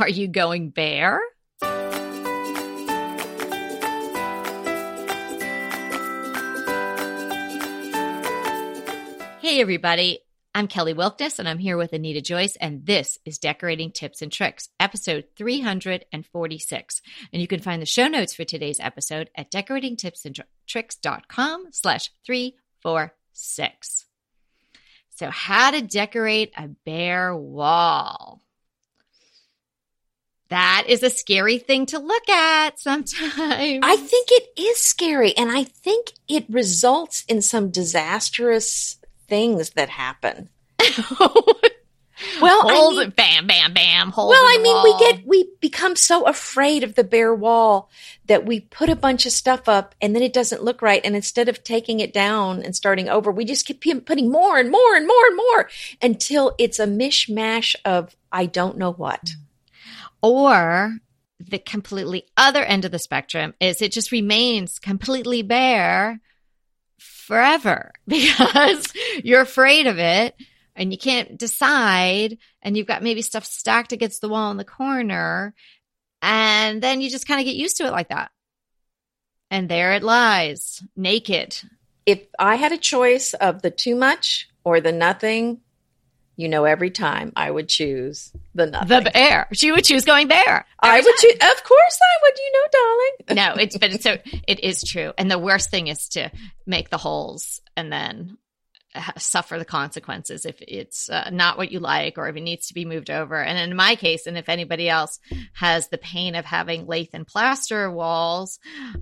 [0.00, 1.20] Are you going bare?
[9.40, 10.20] Hey, everybody.
[10.52, 14.32] I'm Kelly Wilkniss, and I'm here with Anita Joyce, and this is Decorating Tips and
[14.32, 17.02] Tricks, episode 346.
[17.32, 24.06] And you can find the show notes for today's episode at decoratingtipsandtricks.com slash 346.
[25.10, 28.43] So, how to decorate a bare wall.
[30.54, 33.80] That is a scary thing to look at sometimes.
[33.82, 39.88] I think it is scary, and I think it results in some disastrous things that
[39.88, 40.50] happen.
[42.40, 44.10] well, Holes- I mean, bam, bam, bam.
[44.10, 47.90] Holes Well, I mean, we get we become so afraid of the bare wall
[48.26, 51.04] that we put a bunch of stuff up and then it doesn't look right.
[51.04, 54.70] And instead of taking it down and starting over, we just keep putting more and
[54.70, 55.68] more and more and more
[56.00, 59.34] until it's a mishmash of I don't know what.
[60.24, 60.96] Or
[61.38, 66.18] the completely other end of the spectrum is it just remains completely bare
[66.98, 68.90] forever because
[69.22, 70.34] you're afraid of it
[70.74, 74.64] and you can't decide and you've got maybe stuff stacked against the wall in the
[74.64, 75.52] corner
[76.22, 78.30] and then you just kind of get used to it like that.
[79.50, 81.54] And there it lies, naked.
[82.06, 85.60] If I had a choice of the too much or the nothing,
[86.36, 88.88] you know, every time I would choose the nothing.
[88.88, 89.48] The bear.
[89.52, 90.66] She would choose going bare.
[90.80, 93.56] I would choose, of course I would, you know, darling.
[93.56, 94.16] no, it's but it's so
[94.48, 95.12] it is true.
[95.16, 96.30] And the worst thing is to
[96.66, 98.36] make the holes and then
[99.18, 102.74] suffer the consequences if it's uh, not what you like or if it needs to
[102.74, 103.42] be moved over.
[103.42, 105.18] And in my case, and if anybody else
[105.54, 108.58] has the pain of having lath and plaster walls,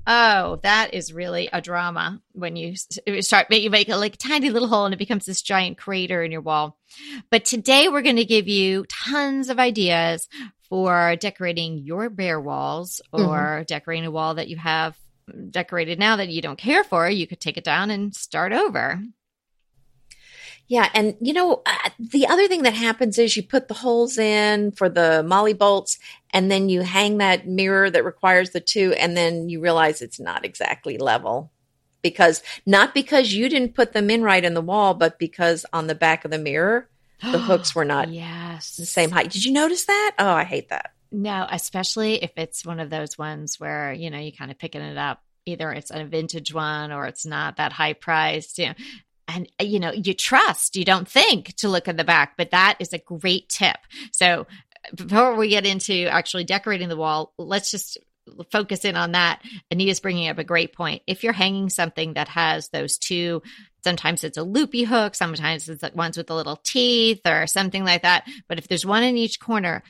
[0.06, 2.74] oh, that is really a drama when you
[3.20, 6.32] start you make a like tiny little hole and it becomes this giant crater in
[6.32, 6.78] your wall.
[7.30, 10.28] But today we're going to give you tons of ideas
[10.68, 14.96] for decorating your bare walls or decorating a wall that you have
[15.50, 17.08] decorated now that you don't care for.
[17.08, 19.00] You could take it down and start over.
[20.72, 24.16] Yeah, and you know uh, the other thing that happens is you put the holes
[24.16, 25.98] in for the molly bolts,
[26.30, 30.18] and then you hang that mirror that requires the two, and then you realize it's
[30.18, 31.52] not exactly level
[32.00, 35.88] because not because you didn't put them in right in the wall, but because on
[35.88, 36.88] the back of the mirror
[37.20, 39.30] the hooks were not yes the same height.
[39.30, 40.12] Did you notice that?
[40.18, 40.92] Oh, I hate that.
[41.10, 44.80] No, especially if it's one of those ones where, you know, you kind of picking
[44.80, 45.20] it up.
[45.44, 48.74] Either it's a vintage one or it's not that high priced, you know.
[49.34, 52.50] And uh, you know, you trust, you don't think to look at the back, but
[52.50, 53.78] that is a great tip.
[54.12, 54.46] So
[54.94, 57.98] before we get into actually decorating the wall, let's just
[58.50, 59.42] focus in on that.
[59.70, 61.02] Anita's bringing up a great point.
[61.06, 63.42] If you're hanging something that has those two,
[63.82, 67.84] sometimes it's a loopy hook, sometimes it's like ones with the little teeth or something
[67.84, 68.28] like that.
[68.48, 69.82] But if there's one in each corner,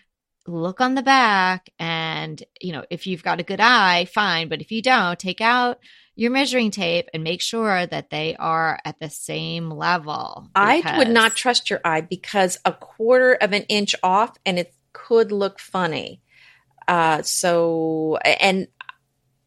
[0.46, 4.60] look on the back and you know if you've got a good eye fine but
[4.60, 5.78] if you don't take out
[6.14, 11.08] your measuring tape and make sure that they are at the same level I would
[11.08, 15.58] not trust your eye because a quarter of an inch off and it could look
[15.58, 16.20] funny.
[16.86, 18.68] Uh, so, and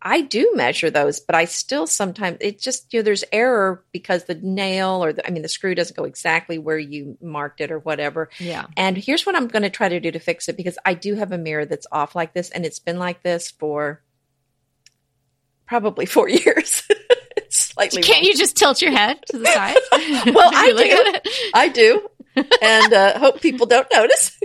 [0.01, 4.25] I do measure those, but I still sometimes, it just, you know, there's error because
[4.25, 7.71] the nail or the, I mean, the screw doesn't go exactly where you marked it
[7.71, 8.29] or whatever.
[8.39, 10.93] yeah And here's what I'm going to try to do to fix it because I
[10.93, 14.01] do have a mirror that's off like this and it's been like this for
[15.67, 16.83] probably four years.
[17.37, 18.25] it's slightly can't wrong.
[18.25, 19.77] you just tilt your head to the side
[20.33, 20.73] Well, I
[21.23, 21.29] do.
[21.53, 22.07] I do.
[22.61, 24.37] and uh, hope people don't notice.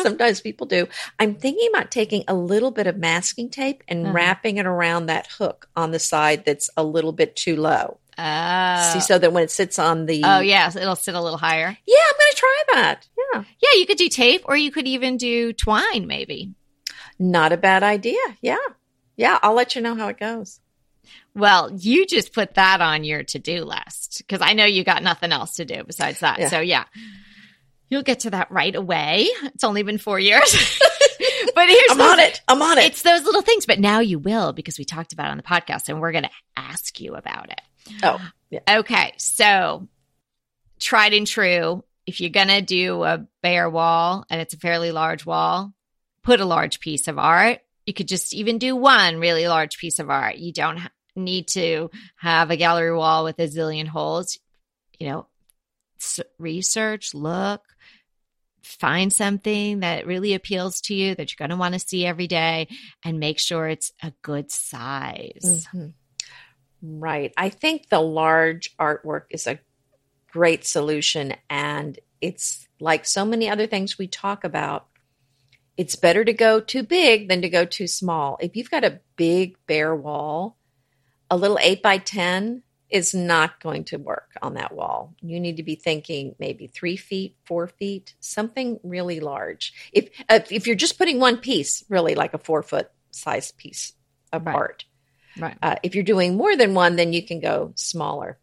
[0.00, 0.86] Sometimes people do.
[1.18, 4.14] I'm thinking about taking a little bit of masking tape and Uh-huh.
[4.14, 7.98] wrapping it around that hook on the side that's a little bit too low.
[8.18, 8.90] oh.
[8.92, 11.76] See, so that when it sits on the oh yeah it'll sit a little higher
[11.86, 13.08] yeah, I'm going to try that.
[13.18, 16.52] Yeah, yeah you could do tape or you could even do twine maybe
[17.18, 18.18] not a bad idea.
[18.40, 18.56] Yeah,
[19.22, 19.38] yeah.
[19.42, 20.60] I'll let you know how it goes.
[21.34, 25.02] Well, you just put that on your to do list because I know you got
[25.02, 26.38] nothing else to do besides that.
[26.38, 26.48] Yeah.
[26.48, 26.84] So, yeah,
[27.88, 29.28] you'll get to that right away.
[29.44, 30.52] It's only been four years.
[31.54, 32.40] but here's I'm the- on it.
[32.48, 32.84] I'm on it.
[32.84, 35.42] It's those little things, but now you will because we talked about it on the
[35.42, 37.60] podcast and we're going to ask you about it.
[38.02, 38.20] oh,
[38.50, 38.60] yeah.
[38.68, 39.12] Okay.
[39.16, 39.88] So,
[40.78, 41.82] tried and true.
[42.06, 45.72] If you're going to do a bare wall and it's a fairly large wall,
[46.22, 47.60] put a large piece of art.
[47.86, 50.36] You could just even do one really large piece of art.
[50.36, 50.80] You don't
[51.16, 54.38] need to have a gallery wall with a zillion holes.
[54.98, 55.26] You know,
[56.38, 57.62] research, look,
[58.62, 62.28] find something that really appeals to you that you're going to want to see every
[62.28, 62.68] day
[63.04, 65.66] and make sure it's a good size.
[65.74, 65.94] Mhm.
[66.82, 67.32] Right.
[67.36, 69.58] I think the large artwork is a
[70.30, 71.34] great solution.
[71.50, 74.86] And it's like so many other things we talk about.
[75.76, 78.38] It's better to go too big than to go too small.
[78.40, 80.58] If you've got a big bare wall,
[81.30, 85.14] a little 8 by 10 is not going to work on that wall.
[85.22, 89.72] You need to be thinking maybe three feet, four feet, something really large.
[89.92, 93.94] If uh, if you're just putting one piece, really like a four foot size piece
[94.30, 94.84] apart.
[95.38, 95.56] Right.
[95.62, 98.38] Uh, if you're doing more than one, then you can go smaller.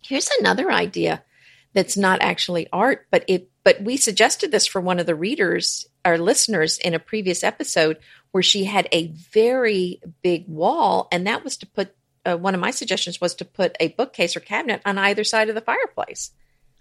[0.00, 1.24] Here's another idea
[1.72, 5.86] that's not actually art, but it but we suggested this for one of the readers,
[6.04, 7.98] our listeners, in a previous episode
[8.32, 11.94] where she had a very big wall, and that was to put
[12.24, 15.48] uh, one of my suggestions was to put a bookcase or cabinet on either side
[15.48, 16.30] of the fireplace.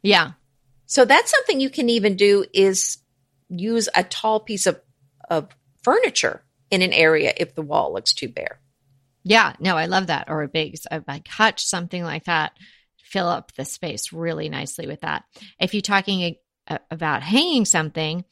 [0.02, 0.32] Yeah.
[0.86, 2.98] So that's something you can even do is
[3.50, 4.80] use a tall piece of,
[5.30, 5.50] of
[5.84, 8.60] furniture in an area if the wall looks too bare.
[9.24, 9.54] Yeah.
[9.60, 10.26] No, I love that.
[10.30, 12.54] Or a big, a, like hutch, something like that.
[13.10, 15.24] Fill up the space really nicely with that.
[15.60, 16.36] If you're talking
[16.70, 18.24] a, about hanging something,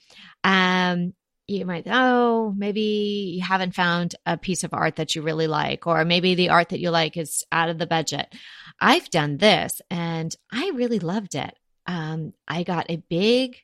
[0.43, 1.13] um,
[1.47, 5.87] you might, oh, maybe you haven't found a piece of art that you really like,
[5.87, 8.33] or maybe the art that you like is out of the budget.
[8.79, 11.53] I've done this and I really loved it.
[11.85, 13.55] Um, I got a big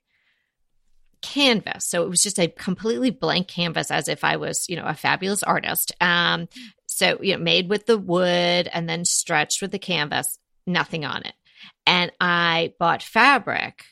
[1.22, 1.86] canvas.
[1.86, 4.94] So it was just a completely blank canvas as if I was, you know, a
[4.94, 5.92] fabulous artist.
[6.00, 6.48] Um,
[6.86, 11.24] so, you know, made with the wood and then stretched with the canvas, nothing on
[11.24, 11.34] it.
[11.86, 13.86] And I bought fabric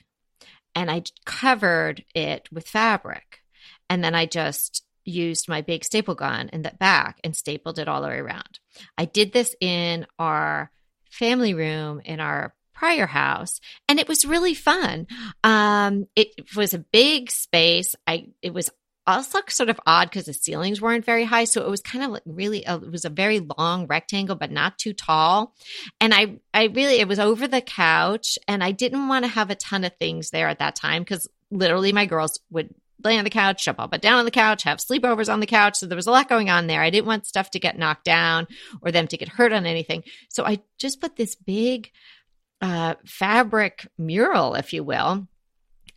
[0.75, 3.41] and I covered it with fabric
[3.89, 7.87] and then I just used my big staple gun in the back and stapled it
[7.87, 8.59] all the way around.
[8.97, 10.71] I did this in our
[11.09, 15.07] family room in our prior house and it was really fun.
[15.43, 17.95] Um, it was a big space.
[18.07, 18.69] I, it was
[19.07, 21.45] also sort of odd because the ceilings weren't very high.
[21.45, 24.51] So it was kind of like really, a, it was a very long rectangle, but
[24.51, 25.55] not too tall.
[25.99, 29.49] And I, I really, it was over the couch and I didn't want to have
[29.49, 33.23] a ton of things there at that time because literally my girls would lay on
[33.23, 35.77] the couch, jump up and down on the couch, have sleepovers on the couch.
[35.77, 36.81] So there was a lot going on there.
[36.81, 38.47] I didn't want stuff to get knocked down
[38.81, 40.03] or them to get hurt on anything.
[40.29, 41.91] So I just put this big
[42.61, 45.27] uh, fabric mural, if you will,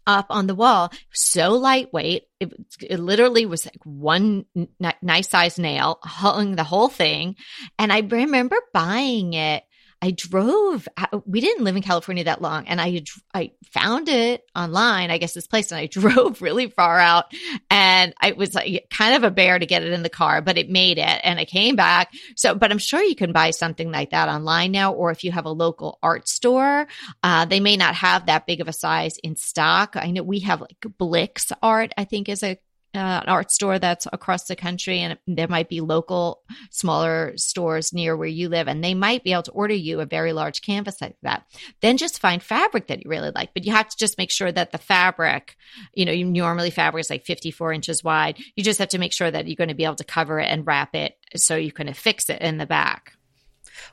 [0.06, 0.92] up on the wall.
[1.12, 2.24] So lightweight.
[2.40, 4.68] It, it literally was like one n-
[5.02, 7.36] nice size nail hung the whole thing.
[7.78, 9.64] And I remember buying it
[10.04, 10.86] I drove.
[11.24, 15.10] We didn't live in California that long, and I I found it online.
[15.10, 17.32] I guess this place, and I drove really far out,
[17.70, 20.58] and I was like kind of a bear to get it in the car, but
[20.58, 22.12] it made it, and I came back.
[22.36, 25.32] So, but I'm sure you can buy something like that online now, or if you
[25.32, 26.86] have a local art store,
[27.22, 29.96] uh, they may not have that big of a size in stock.
[29.96, 31.94] I know we have like Blick Art.
[31.96, 32.58] I think is a
[32.94, 37.92] uh, an art store that's across the country and there might be local smaller stores
[37.92, 40.62] near where you live and they might be able to order you a very large
[40.62, 41.44] canvas like that.
[41.80, 44.52] Then just find fabric that you really like but you have to just make sure
[44.52, 45.56] that the fabric
[45.92, 48.38] you know you normally fabric is like 54 inches wide.
[48.54, 50.46] You just have to make sure that you're going to be able to cover it
[50.46, 53.14] and wrap it so you can affix it in the back.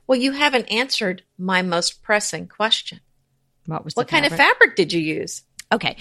[0.05, 2.99] Well you haven't answered my most pressing question.
[3.65, 5.41] What was what kind of fabric did you use?
[5.71, 5.97] Okay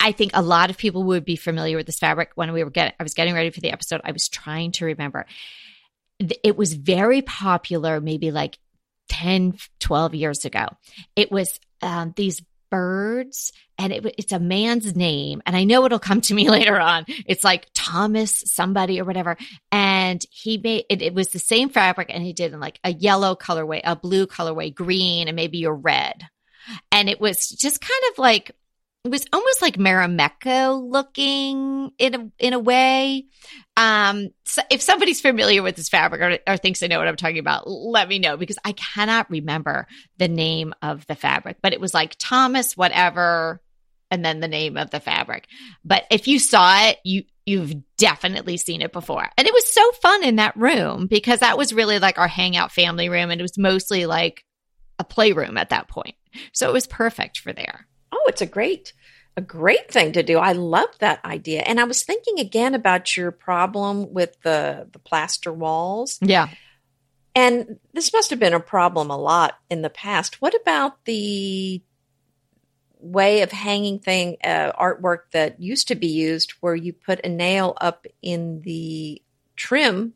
[0.00, 2.30] I think a lot of people would be familiar with this fabric.
[2.34, 4.00] When we were getting, I was getting ready for the episode.
[4.04, 5.26] I was trying to remember.
[6.18, 8.58] It was very popular, maybe like
[9.08, 10.66] 10, 12 years ago.
[11.16, 15.98] It was um, these birds and it, it's a man's name and i know it'll
[15.98, 19.36] come to me later on it's like thomas somebody or whatever
[19.72, 22.92] and he made it, it was the same fabric and he did in like a
[22.92, 26.24] yellow colorway a blue colorway green and maybe a red
[26.92, 28.54] and it was just kind of like
[29.08, 33.24] it was almost like Marimekko looking in a in a way.
[33.78, 37.16] Um, so if somebody's familiar with this fabric or, or thinks they know what I'm
[37.16, 39.86] talking about, let me know because I cannot remember
[40.18, 43.62] the name of the fabric, but it was like Thomas whatever,
[44.10, 45.46] and then the name of the fabric.
[45.84, 49.90] But if you saw it, you you've definitely seen it before, and it was so
[50.02, 53.44] fun in that room because that was really like our hangout family room, and it
[53.44, 54.44] was mostly like
[54.98, 56.16] a playroom at that point.
[56.52, 57.86] So it was perfect for there.
[58.12, 58.92] Oh, it's a great
[59.38, 60.36] a great thing to do.
[60.36, 61.60] I love that idea.
[61.60, 66.18] And I was thinking again about your problem with the the plaster walls.
[66.20, 66.48] Yeah.
[67.36, 70.42] And this must have been a problem a lot in the past.
[70.42, 71.80] What about the
[72.98, 77.28] way of hanging thing uh, artwork that used to be used where you put a
[77.28, 79.22] nail up in the
[79.54, 80.14] trim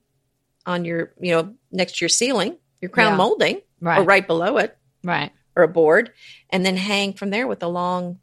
[0.67, 3.17] on your, you know, next to your ceiling, your crown yeah.
[3.19, 4.01] molding, right.
[4.01, 4.77] or right below it.
[5.05, 5.31] Right.
[5.55, 6.11] Or a board,
[6.51, 8.19] and then hang from there with a long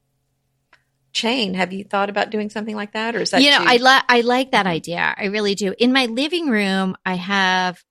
[1.13, 1.53] chain.
[1.53, 3.77] Have you thought about doing something like that, or is that you know too- I
[3.77, 5.13] like I like that idea.
[5.17, 5.73] I really do.
[5.77, 7.83] In my living room, I have,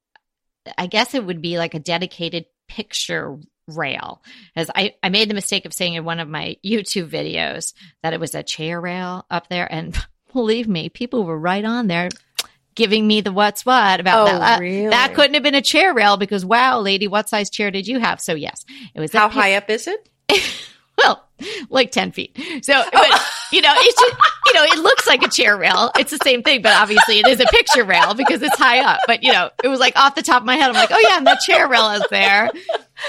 [0.77, 4.23] I guess it would be like a dedicated picture rail
[4.57, 8.15] as I, I made the mistake of saying in one of my youtube videos that
[8.15, 9.95] it was a chair rail up there and
[10.33, 12.09] believe me, people were right on there
[12.75, 14.59] giving me the what's what about Oh, that.
[14.59, 14.89] Uh, really?
[14.89, 17.99] that couldn't have been a chair rail because wow, lady, what size chair did you
[17.99, 18.21] have?
[18.23, 20.09] So yes, it was How pic- high up is it?
[20.99, 21.28] well,
[21.71, 22.37] like 10 feet.
[22.63, 24.17] So, but, you know, it's just,
[24.47, 25.91] you know, it looks like a chair rail.
[25.97, 29.03] It's the same thing, but obviously it is a picture rail because it's high up.
[29.07, 30.69] But, you know, it was like off the top of my head.
[30.71, 32.51] I'm like, oh yeah, and that chair rail is there.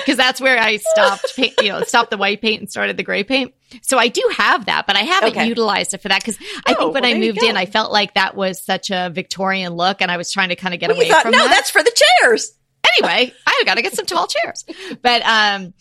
[0.06, 3.04] Cause that's where I stopped, paint, you know, stopped the white paint and started the
[3.04, 3.54] gray paint.
[3.82, 5.48] So I do have that, but I haven't Okay.
[5.48, 6.24] utilized it for that.
[6.24, 7.58] Cause I Oh, think when well, I moved in.
[7.58, 10.74] I felt like that was such a Victorian look and I was trying to kind
[10.74, 12.52] of get Well, away thought, from no, that that's for the chairs.
[13.00, 14.64] anyway, I got to get some tall chairs.
[15.02, 15.74] But um,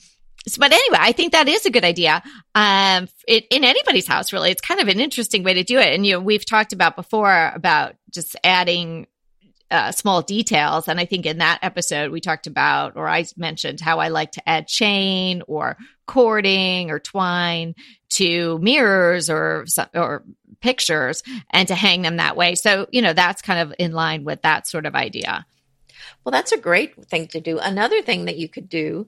[0.57, 2.23] but anyway, I think that is a good idea.
[2.55, 5.95] Um, it, in anybody's house, really, it's kind of an interesting way to do it.
[5.95, 9.07] And you know, we've talked about before about just adding
[9.71, 10.89] uh, small details.
[10.89, 14.33] And I think in that episode, we talked about, or I mentioned how I like
[14.33, 15.77] to add chain or
[16.07, 17.75] cording or twine
[18.11, 20.25] to mirrors or or
[20.61, 22.55] pictures and to hang them that way.
[22.55, 25.45] So you know, that's kind of in line with that sort of idea.
[26.25, 27.59] Well, that's a great thing to do.
[27.59, 29.07] Another thing that you could do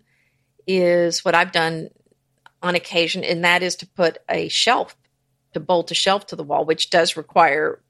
[0.78, 1.90] is what I've done
[2.62, 4.96] on occasion, and that is to put a shelf,
[5.54, 7.82] to bolt a shelf to the wall, which does require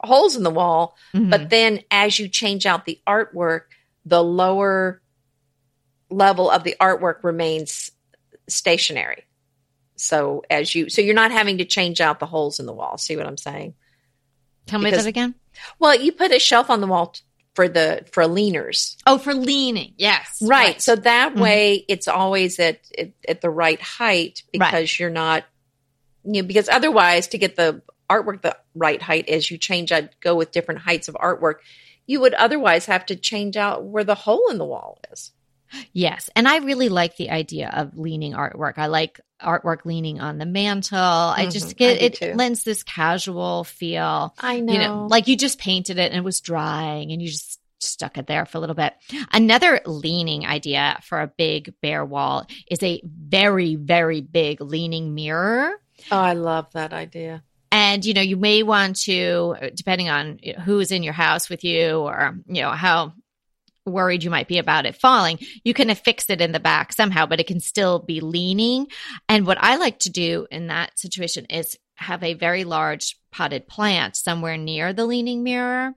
[0.00, 0.96] holes in the wall.
[1.14, 1.30] Mhm.
[1.30, 3.62] But then as you change out the artwork,
[4.04, 5.02] the lower
[6.10, 7.90] level of the artwork remains
[8.48, 9.24] stationary.
[9.96, 12.98] So as you so you're not having to change out the holes in the wall.
[12.98, 13.74] See what I'm saying?
[14.66, 15.34] Tell me because- that again.
[15.78, 17.14] Well, you put a shelf on the wall
[17.56, 18.96] for the for leaners.
[19.06, 19.94] Oh, for leaning.
[19.96, 20.38] Yes.
[20.42, 20.80] Right.
[20.80, 21.40] So that Mhm.
[21.40, 25.44] way it's always at, at at the right height because you're not
[26.22, 30.04] you know because otherwise to get the artwork the right height as you change out
[30.20, 31.56] go with different heights of artwork,
[32.06, 35.32] you would otherwise have to change out where the hole in the wall is.
[35.92, 36.30] Yes.
[36.36, 38.74] And I really like the idea of leaning artwork.
[38.78, 40.98] I like artwork leaning on the mantle.
[40.98, 41.52] I Mhm.
[41.52, 42.32] just get do it too.
[42.34, 44.34] lends this casual feel.
[44.38, 44.72] I know.
[44.72, 48.16] You know, like you just painted it and it was drying and you just stuck
[48.16, 48.94] it there for a little bit.
[49.32, 55.72] Another leaning idea for a big bare wall is a very, very big leaning mirror.
[56.10, 57.42] oh, I love that idea.
[57.72, 61.98] And you know, you may want to, depending on who's in your house with you,
[61.98, 63.12] or you know how
[63.86, 67.26] worried you might be about it falling, you can affix it in the back somehow,
[67.26, 68.88] but it can still be leaning.
[69.28, 73.66] And what I like to do in that situation is have a very large potted
[73.68, 75.94] plant somewhere near the leaning mirror.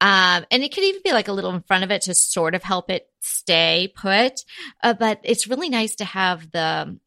[0.00, 2.54] Um, and it could even be like a little in front of it to sort
[2.54, 4.44] of help it stay put.
[4.82, 6.98] Uh, but it's really nice to have the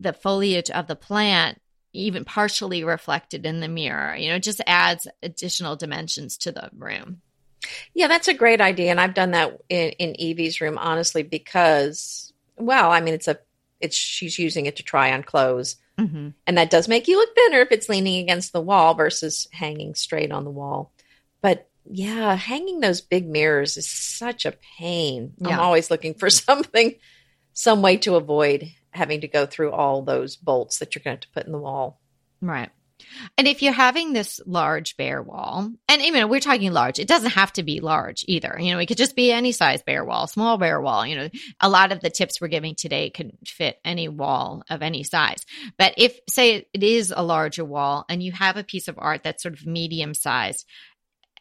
[0.00, 1.60] the foliage of the plant
[1.92, 4.14] even partially reflected in the mirror.
[4.14, 7.22] You know, it just adds additional dimensions to the room.
[7.94, 12.32] Yeah, that's a great idea, and I've done that in, in Evie's room, honestly, because
[12.56, 13.38] well, I mean, it's a
[13.80, 16.28] it's she's using it to try on clothes, Mm-hmm.
[16.46, 19.96] and that does make you look thinner if it's leaning against the wall versus hanging
[19.96, 20.92] straight on the wall.
[21.42, 25.32] But yeah, hanging those big mirrors is such a pain.
[25.44, 26.94] I'm always looking for something,
[27.52, 31.26] some way to avoid having to go through all those bolts that you're going to
[31.26, 32.00] have to put in the wall.
[32.40, 32.70] Right.
[33.36, 37.08] And if you're having this large bare wall, and you know, we're talking large, it
[37.08, 38.56] doesn't have to be large either.
[38.58, 41.06] You know, it could just be any size bare wall, small bare wall.
[41.06, 41.28] You know,
[41.60, 45.44] a lot of the tips we're giving today can fit any wall of any size.
[45.76, 49.22] But if, say, it is a larger wall and you have a piece of art
[49.22, 50.66] that's sort of medium sized,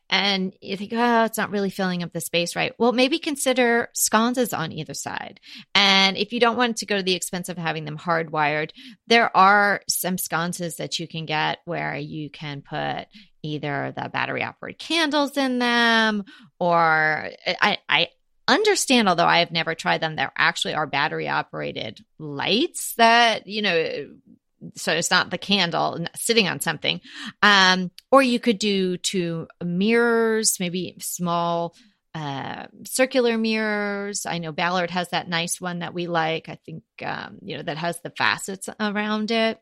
[0.10, 2.74] and you think, oh, it's not really filling up the space right.
[2.78, 5.40] Well, maybe consider sconces on either side.
[5.76, 8.72] And if you don't want to go to the expense of having them hardwired,
[9.08, 13.08] there are some sconces that you can get where you can put
[13.44, 16.24] either the battery operated candles in them
[16.60, 17.30] or
[17.62, 18.10] I, I
[18.48, 23.62] understand, although I have never tried them, there actually are battery operated lights that, you
[23.62, 24.08] know,
[24.76, 27.02] so it's not the candle sitting on something.
[27.42, 31.76] Um, or you could do two mirrors, maybe small
[32.14, 34.26] uh, circular mirrors.
[34.26, 36.50] I know Ballard has that nice one that we like.
[36.50, 39.62] I think, um, you know, that has the facets around it.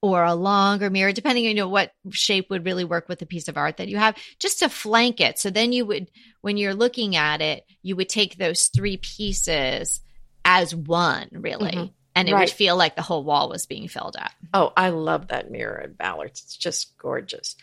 [0.00, 3.26] Or a longer mirror, depending on you know what shape would really work with the
[3.26, 5.38] piece of art that you have, just to flank it.
[5.38, 6.10] So then you would,
[6.40, 10.00] when you're looking at it, you would take those three pieces
[10.44, 11.92] as one, really, Mhm.
[12.14, 12.40] And it Right.
[12.40, 14.32] would feel like the whole wall was being filled up.
[14.52, 16.42] Oh, I love that mirror at Ballard's.
[16.42, 17.56] It's just gorgeous.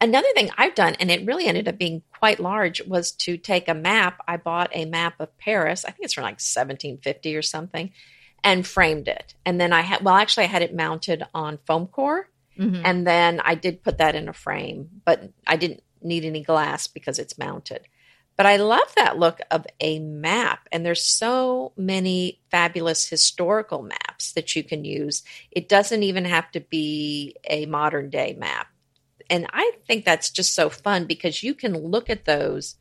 [0.00, 3.68] Another thing I've done, and it really ended up being quite large, was to take
[3.68, 4.20] a map.
[4.26, 5.84] I bought a map of Paris.
[5.84, 7.92] I think it's from like 1750 or something,
[8.42, 9.34] and framed it.
[9.46, 12.82] And then I had, well, actually, I had it mounted on foam core, Mhm.
[12.84, 16.86] and then I did put that in a frame, but I didn't need any glass
[16.86, 17.86] because it's mounted.
[18.36, 24.32] But I love that look of a map, and there's so many fabulous historical maps
[24.32, 25.22] that you can use.
[25.52, 28.66] It doesn't even have to be a modern day map.
[29.30, 32.76] and I think that's just so fun because you can look at those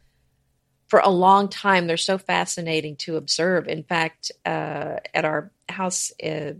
[0.87, 1.87] for a long time.
[1.87, 3.67] They're so fascinating to observe.
[3.67, 6.53] In fact, uh, at our house, uh,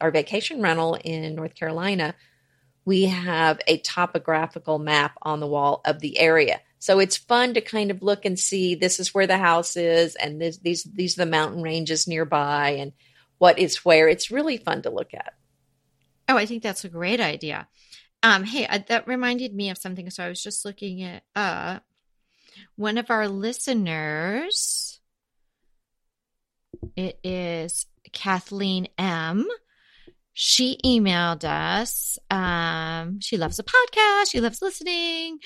[0.00, 2.14] our vacation rental in North Carolina,
[2.84, 6.60] we have a topographical map on the wall of the area.
[6.84, 10.16] So it's fun to kind of look and see this is where the house is,
[10.16, 12.92] and this, these these are the mountain ranges nearby, and
[13.38, 14.06] what is where.
[14.06, 15.32] It's really fun to look at.
[16.28, 17.68] Oh, I think that's a great idea.
[18.22, 20.10] Um, hey, uh, that reminded me of something.
[20.10, 21.78] So I was just looking at uh,
[22.76, 25.00] one of our listeners.
[26.96, 29.48] It is Kathleen M.
[30.34, 32.18] She emailed us.
[32.28, 34.32] Um, she loves a podcast.
[34.32, 35.38] She loves listening.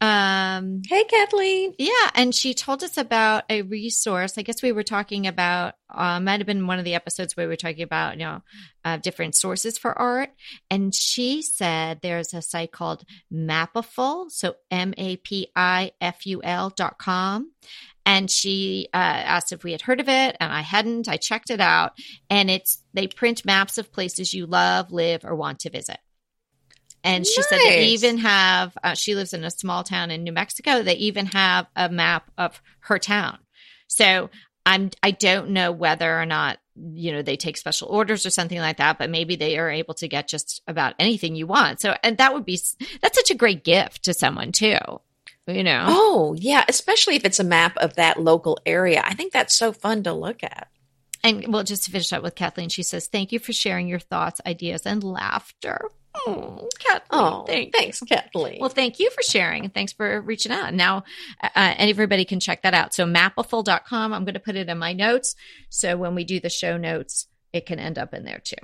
[0.00, 1.74] Um, hey, Kathleen.
[1.78, 4.36] Yeah, and she told us about a resource.
[4.36, 5.74] I guess we were talking about.
[5.88, 8.42] Uh, might have been one of the episodes where we were talking about you know
[8.84, 10.30] uh, different sources for art,
[10.70, 16.42] and she said there's a site called Mapiful, so M A P I F U
[16.44, 17.52] L dot com,
[18.04, 21.08] and she uh, asked if we had heard of it, and I hadn't.
[21.08, 21.92] I checked it out,
[22.28, 25.98] and it's they print maps of places you love, live, or want to visit.
[27.06, 30.32] And she said they even have, uh, she lives in a small town in New
[30.32, 30.82] Mexico.
[30.82, 33.38] They even have a map of her town.
[33.86, 34.28] So
[34.66, 38.58] I'm, I don't know whether or not, you know, they take special orders or something
[38.58, 41.80] like that, but maybe they are able to get just about anything you want.
[41.80, 42.58] So, and that would be,
[43.00, 44.78] that's such a great gift to someone too.
[45.46, 45.84] You know?
[45.86, 46.64] Oh, yeah.
[46.68, 49.00] Especially if it's a map of that local area.
[49.04, 50.66] I think that's so fun to look at.
[51.22, 54.00] And well, just to finish up with Kathleen, she says, Thank you for sharing your
[54.00, 55.88] thoughts, ideas, and laughter.
[56.26, 57.06] Oh, Kathleen.
[57.10, 57.78] Oh, thanks.
[57.78, 58.58] thanks, Kathleen.
[58.60, 60.74] Well, thank you for sharing and thanks for reaching out.
[60.74, 61.04] Now,
[61.42, 62.94] uh, uh everybody can check that out.
[62.94, 65.34] So, mapiful.com, I'm going to put it in my notes.
[65.68, 68.56] So, when we do the show notes, it can end up in there too.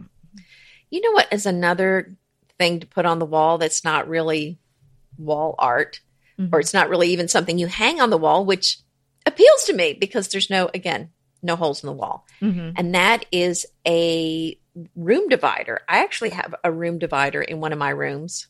[0.91, 2.17] You know what is another
[2.59, 4.59] thing to put on the wall that's not really
[5.19, 6.01] wall art,
[6.39, 6.55] mm-hmm.
[6.55, 8.79] or it's not really even something you hang on the wall, which
[9.27, 11.11] appeals to me because there's no, again,
[11.43, 12.27] no holes in the wall.
[12.41, 12.71] Mm-hmm.
[12.77, 14.59] And that is a
[14.95, 15.81] room divider.
[15.89, 18.49] I actually have a room divider in one of my rooms.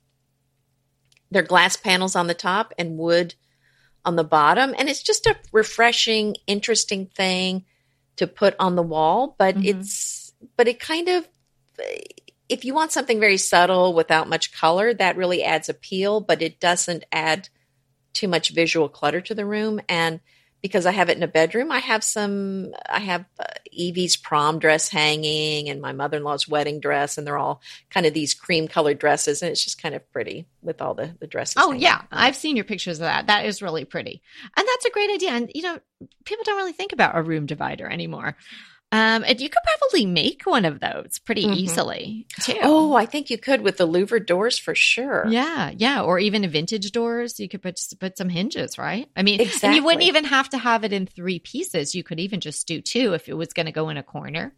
[1.31, 3.35] They're glass panels on the top and wood
[4.05, 4.75] on the bottom.
[4.77, 7.65] And it's just a refreshing, interesting thing
[8.17, 9.35] to put on the wall.
[9.39, 9.81] But mm-hmm.
[9.81, 11.29] it's, but it kind of,
[12.49, 16.61] if you want something very subtle without much color, that really adds appeal, but it
[16.61, 17.49] doesn't add
[18.13, 19.81] too much visual clutter to the room.
[19.89, 20.21] And
[20.62, 21.72] because I have it in a bedroom.
[21.72, 26.46] I have some, I have uh, Evie's prom dress hanging and my mother in law's
[26.46, 29.94] wedding dress, and they're all kind of these cream colored dresses, and it's just kind
[29.94, 31.57] of pretty with all the, the dresses.
[31.59, 32.03] Oh, yeah.
[32.12, 33.27] I've seen your pictures of that.
[33.27, 34.22] That is really pretty.
[34.57, 35.31] And that's a great idea.
[35.33, 35.81] And, you know,
[36.25, 38.37] people don't really think about a room divider anymore.
[38.92, 41.55] Um, and you could probably make one of those pretty mm-hmm.
[41.55, 42.59] easily too.
[42.62, 45.26] Oh, I think you could with the louvered doors for sure.
[45.31, 47.40] Yeah, yeah, or even vintage doors.
[47.40, 49.09] You could put put some hinges, right?
[49.16, 49.68] I mean, exactly.
[49.68, 51.94] and you wouldn't even have to have it in three pieces.
[51.94, 54.52] You could even just do two if it was going to go in a corner.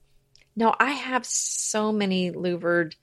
[0.56, 2.96] No, I have so many louvered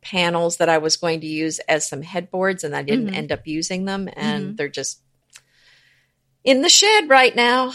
[0.00, 3.14] panels that I was going to use as some headboards, and I didn't mm-hmm.
[3.14, 4.56] end up using them, and mm-hmm.
[4.56, 5.02] they're just
[6.44, 7.74] in the shed right now.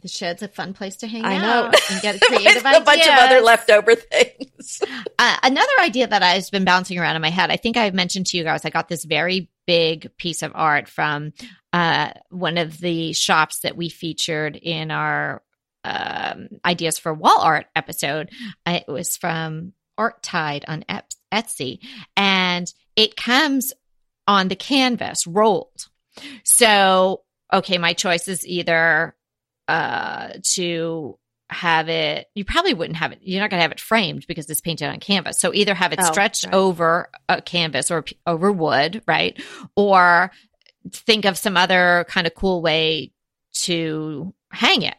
[0.00, 1.66] The shed's a fun place to hang I know.
[1.66, 4.82] out and get creative a bunch of other leftover things.
[5.18, 8.26] uh, another idea that I've been bouncing around in my head, I think I've mentioned
[8.28, 11.32] to you guys, I got this very big piece of art from
[11.72, 15.42] uh, one of the shops that we featured in our
[15.84, 18.30] um, ideas for wall art episode.
[18.66, 20.84] It was from Art Tide on
[21.32, 21.80] Etsy,
[22.16, 23.72] and it comes
[24.26, 25.88] on the canvas rolled.
[26.44, 29.14] So, okay, my choice is either
[29.68, 31.18] uh, to
[31.52, 34.48] have it you probably wouldn't have it you're not going to have it framed because
[34.48, 35.38] it's painted on canvas.
[35.38, 36.54] So either have it oh, stretched right.
[36.54, 39.40] over a canvas or over wood right?
[39.76, 40.30] Or
[40.90, 43.12] think of some other kind of cool way
[43.52, 44.96] to hang it.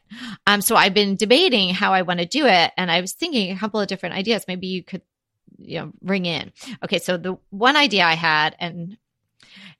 [0.47, 3.51] Um so i've been debating how i want to do it and i was thinking
[3.51, 4.45] a couple of different ideas.
[4.47, 5.01] Maybe you could
[5.57, 6.51] you know bring in.
[6.83, 8.97] Okay so the one idea i had and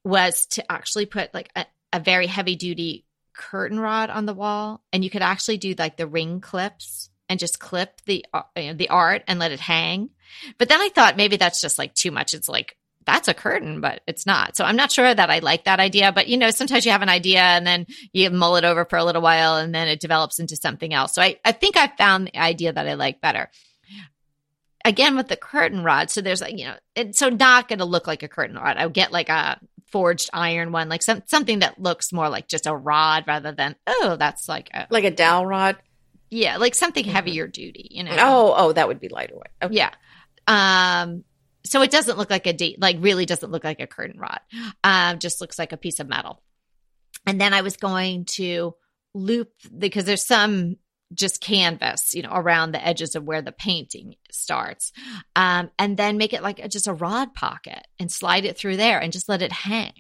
[0.04, 4.82] was to actually put like a, a very heavy duty curtain rod on the wall
[4.92, 8.90] and you could actually do like the ring clips and just clip the uh, the
[8.90, 10.10] art and let it hang.
[10.58, 12.34] But then I thought maybe that's just like too much.
[12.34, 14.56] It's like that's a curtain, but it's not.
[14.56, 16.12] So I'm not sure that I like that idea.
[16.12, 18.98] But you know, sometimes you have an idea and then you mull it over for
[18.98, 21.16] a little while and then it develops into something else.
[21.16, 23.50] So I, I think I found the idea that I like better.
[24.86, 27.86] Again with the curtain rod, so there's like you know, it's so not going to
[27.86, 28.76] look like a curtain rod.
[28.76, 29.58] I get like a
[29.94, 33.76] forged iron one, like some something that looks more like just a rod rather than
[33.86, 35.78] oh, that's like a like a dowel rod.
[36.32, 37.14] Yeah, like something mm-hmm.
[37.14, 38.16] heavier duty, you know.
[38.18, 39.52] Oh, oh, that would be lighter weight.
[39.62, 39.76] Okay.
[39.76, 39.92] Yeah.
[40.48, 41.24] Um
[41.64, 44.40] so it doesn't look like a date, like really doesn't look like a curtain rod.
[44.84, 46.42] Um, just looks like a piece of metal.
[47.26, 48.76] And then I was going to
[49.14, 50.76] loop because there's some
[51.14, 54.92] just canvas, you know, around the edges of where the painting starts.
[55.36, 58.78] Um, and then make it like a, just a rod pocket and slide it through
[58.78, 59.94] there and just let it hang.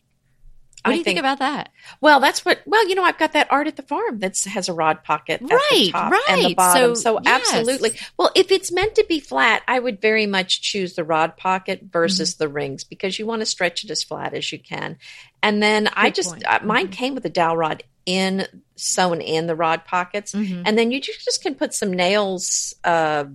[0.83, 1.69] What do you think, think, about that?
[2.01, 2.59] Well, that's what.
[2.65, 5.41] Well, you know, I've got that art at the farm that has a rod pocket
[5.41, 6.23] at right, the top right.
[6.27, 6.95] and the bottom.
[6.95, 7.41] So, so yes.
[7.47, 7.91] absolutely.
[8.17, 11.83] Well, if it's meant to be flat, I would very much choose the rod pocket
[11.89, 12.43] versus mm-hmm.
[12.43, 14.97] the rings because you want to stretch it as flat as you can.
[15.41, 16.91] And then Good I just uh, mine mm-hmm.
[16.91, 20.63] came with a dowel rod in sewn in the rod pockets, mm-hmm.
[20.65, 22.75] and then you just can put some nails.
[22.83, 23.25] Uh,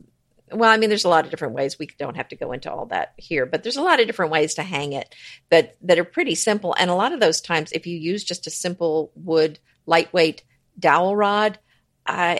[0.50, 1.78] well, I mean, there's a lot of different ways.
[1.78, 4.32] We don't have to go into all that here, but there's a lot of different
[4.32, 5.14] ways to hang it
[5.50, 6.74] that that are pretty simple.
[6.78, 10.42] And a lot of those times, if you use just a simple wood, lightweight
[10.78, 11.58] dowel rod,
[12.06, 12.38] uh,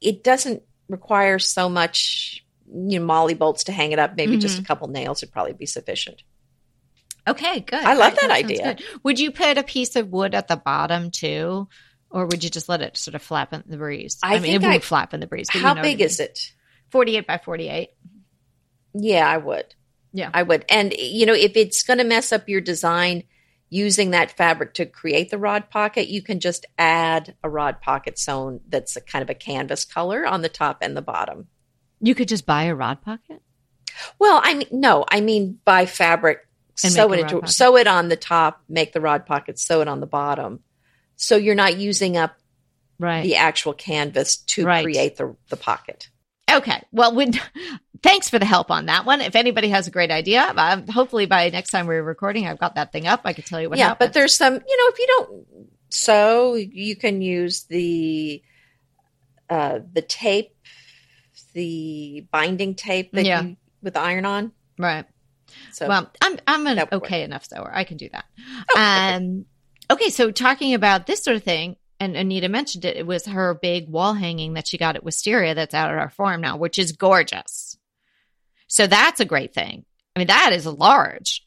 [0.00, 4.16] it doesn't require so much, you know, molly bolts to hang it up.
[4.16, 4.40] Maybe mm-hmm.
[4.40, 6.22] just a couple nails would probably be sufficient.
[7.28, 7.84] Okay, good.
[7.84, 8.76] I love that, that idea.
[9.02, 11.68] Would you put a piece of wood at the bottom too?
[12.10, 14.18] Or would you just let it sort of flap in the breeze?
[14.22, 15.48] I, I mean, it would flap in the breeze.
[15.48, 16.52] How you know big is it?
[16.90, 17.90] 48 by 48.
[18.94, 19.74] Yeah, I would.
[20.12, 20.30] Yeah.
[20.34, 20.64] I would.
[20.68, 23.24] And, you know, if it's going to mess up your design
[23.68, 28.18] using that fabric to create the rod pocket, you can just add a rod pocket
[28.18, 31.46] sewn that's a kind of a canvas color on the top and the bottom.
[32.00, 33.40] You could just buy a rod pocket?
[34.18, 36.46] Well, I mean, no, I mean buy fabric,
[36.82, 39.88] and sew it into, sew it on the top, make the rod pocket, sew it
[39.88, 40.60] on the bottom.
[41.20, 42.34] So you're not using up
[42.98, 43.22] right.
[43.22, 44.82] the actual canvas to right.
[44.82, 46.08] create the, the pocket.
[46.50, 46.82] Okay.
[46.92, 47.34] Well, when,
[48.02, 49.20] thanks for the help on that one.
[49.20, 52.76] If anybody has a great idea, um, hopefully by next time we're recording, I've got
[52.76, 53.20] that thing up.
[53.24, 54.08] I can tell you what yeah, happened.
[54.08, 55.46] but there's some, you know, if you don't
[55.90, 58.42] sew, you can use the,
[59.50, 60.56] uh, the tape,
[61.52, 63.42] the binding tape that yeah.
[63.42, 64.52] you, with iron on.
[64.78, 65.04] Right.
[65.72, 67.26] So, well, I'm, I'm an okay work.
[67.26, 67.70] enough sewer.
[67.70, 68.24] I can do that.
[68.74, 69.44] Oh, um,
[69.90, 70.10] okay.
[70.10, 73.88] So talking about this sort of thing, and Anita mentioned it, it was her big
[73.88, 76.92] wall hanging that she got at Wisteria that's out at our farm now, which is
[76.92, 77.76] gorgeous.
[78.68, 79.84] So that's a great thing.
[80.16, 81.46] I mean, that is large.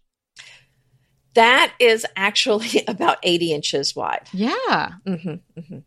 [1.34, 4.28] That is actually about 80 inches wide.
[4.32, 4.90] Yeah.
[5.08, 5.30] Mm-hmm,
[5.60, 5.80] mm-hmm.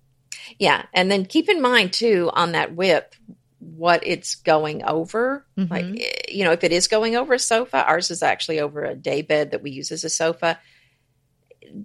[0.59, 0.85] Yeah.
[0.93, 3.19] And then keep in mind, too, on that width,
[3.59, 5.47] what it's going over.
[5.57, 5.73] Mm-hmm.
[5.73, 8.95] Like, you know, if it is going over a sofa, ours is actually over a
[8.95, 10.59] day bed that we use as a sofa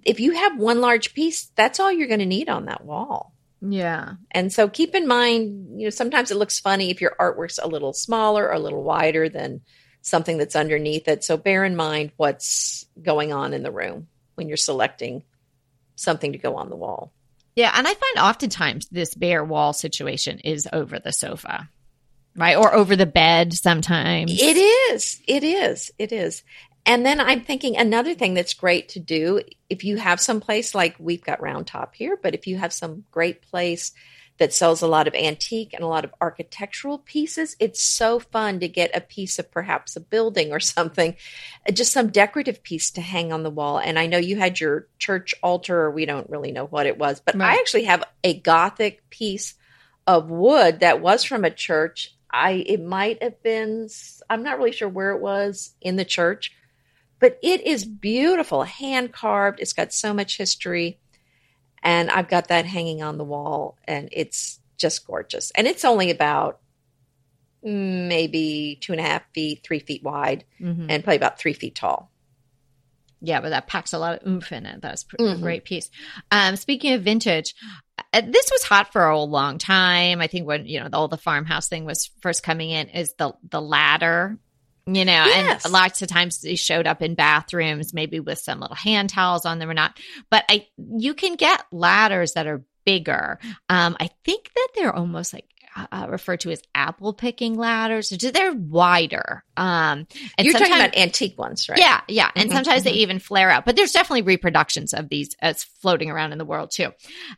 [0.04, 3.32] if you have one large piece, that's all you're going to need on that wall.
[3.60, 4.14] Yeah.
[4.32, 7.68] And so keep in mind, you know, sometimes it looks funny if your artwork's a
[7.68, 9.60] little smaller or a little wider than
[10.00, 11.22] something that's underneath it.
[11.22, 15.22] So bear in mind what's going on in the room when you're selecting
[15.94, 17.12] something to go on the wall.
[17.54, 17.72] Yeah.
[17.72, 21.68] And I find oftentimes this bare wall situation is over the sofa,
[22.34, 22.56] right?
[22.56, 24.32] Or over the bed sometimes.
[24.32, 25.20] It is.
[25.28, 25.92] It is.
[25.98, 26.42] It is.
[26.84, 29.40] And then I'm thinking another thing that's great to do
[29.70, 32.72] if you have some place like we've got Round Top here, but if you have
[32.72, 33.92] some great place
[34.38, 38.58] that sells a lot of antique and a lot of architectural pieces, it's so fun
[38.58, 41.14] to get a piece of perhaps a building or something,
[41.68, 43.78] uh, just some decorative piece to hang on the wall.
[43.78, 46.98] And I know you had your church altar, or we don't really know what it
[46.98, 47.52] was, but right.
[47.52, 49.54] I actually have a Gothic piece
[50.06, 52.16] of wood that was from a church.
[52.32, 53.88] I it might have been
[54.28, 56.52] I'm not really sure where it was in the church,
[57.22, 59.60] but it is beautiful, hand carved.
[59.60, 60.98] It's got so much history.
[61.80, 65.52] And I've got that hanging on the wall, and it's just gorgeous.
[65.52, 66.58] And it's only about
[67.62, 70.86] maybe two and a half feet, three feet wide, mm-hmm.
[70.90, 72.10] and probably about three feet tall.
[73.20, 74.82] Yeah, but that packs a lot of oomph in it.
[74.82, 75.42] That's a mm-hmm.
[75.42, 75.90] great piece.
[76.32, 77.54] Um, speaking of vintage,
[78.12, 80.20] uh, this was hot for a long time.
[80.20, 83.14] I think when you know the, all the farmhouse thing was first coming in, is
[83.14, 84.38] the the ladder
[84.86, 85.64] you know, yes.
[85.64, 89.46] and lots of times they showed up in bathrooms, maybe with some little hand towels
[89.46, 89.98] on them or not.
[90.30, 93.38] But I, you can get ladders that are bigger.
[93.68, 98.10] Um, I think that they're almost like uh, uh referred to as apple picking ladders.
[98.10, 99.44] They're wider.
[99.56, 101.78] Um, and You're talking about antique ones, right?
[101.78, 102.30] Yeah, yeah.
[102.34, 102.94] And mm-hmm, sometimes mm-hmm.
[102.94, 106.44] they even flare out, but there's definitely reproductions of these as floating around in the
[106.44, 106.90] world too.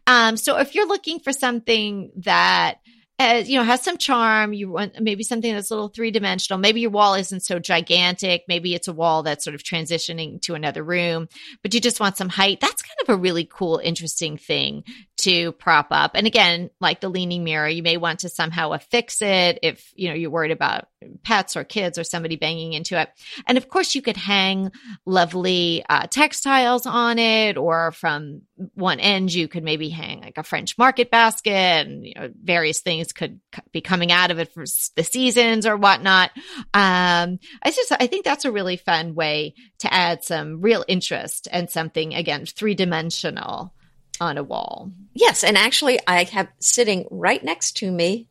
[0.06, 2.78] Um, so if you're looking for something that
[3.18, 4.52] as you know has some charm.
[4.52, 6.58] You want maybe something that's a little three-dimensional.
[6.58, 8.44] Maybe your wall isn't so gigantic.
[8.48, 11.28] Maybe it's a wall that's sort of transitioning to another room
[11.62, 12.60] but you just want some height.
[12.60, 14.84] That's kind of a really cool interesting thing
[15.18, 16.12] to prop up.
[16.14, 20.08] And again like the leaning mirror you may want to somehow affix it if you
[20.08, 20.88] know you're worried about
[21.22, 23.08] pets or kids or somebody banging into it.
[23.46, 24.70] And of course you could hang
[25.06, 28.42] lovely uh, textiles on it or from
[28.74, 32.80] one end you could maybe hang like a French market basket and you know various
[32.80, 33.40] things could
[33.72, 34.64] be coming out of it for
[34.94, 36.30] the seasons or whatnot.
[36.72, 41.48] Um, I just I think that's a really fun way to add some real interest
[41.50, 43.74] and something again three dimensional
[44.20, 44.92] on a wall.
[45.14, 48.28] Yes, and actually I have sitting right next to me,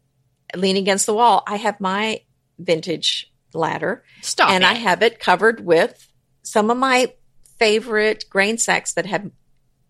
[0.55, 1.43] leaning against the wall.
[1.45, 2.21] I have my
[2.57, 4.67] vintage ladder, Stop and it.
[4.67, 6.07] I have it covered with
[6.43, 7.13] some of my
[7.59, 9.29] favorite grain sacks that have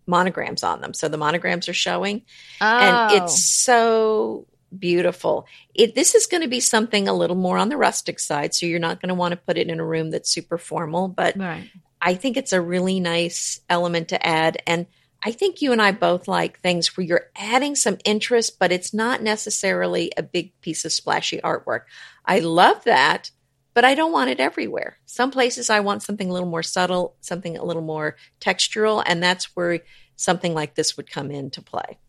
[0.05, 0.93] monograms on them.
[0.93, 2.23] So the monograms are showing,
[2.61, 2.65] oh.
[2.65, 5.45] and it's so beautiful.
[5.73, 8.65] It, this is going to be something a little more on the rustic side, so
[8.65, 11.37] you're not going to want to put it in a room that's super formal, but
[11.37, 11.69] right.
[12.01, 14.61] I think it's a really nice element to add.
[14.67, 14.87] And
[15.23, 18.93] I think you and I both like things where you're adding some interest, but it's
[18.93, 21.83] not necessarily a big piece of splashy artwork.
[22.25, 23.31] I love that,
[23.73, 24.97] but I don't want it everywhere.
[25.05, 29.21] Some places I want something a little more subtle, something a little more textural, and
[29.21, 29.79] that's where
[30.15, 31.99] something like this would come into play.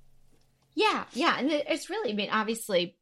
[0.75, 2.97] Yeah, yeah, and it's really, I mean, obviously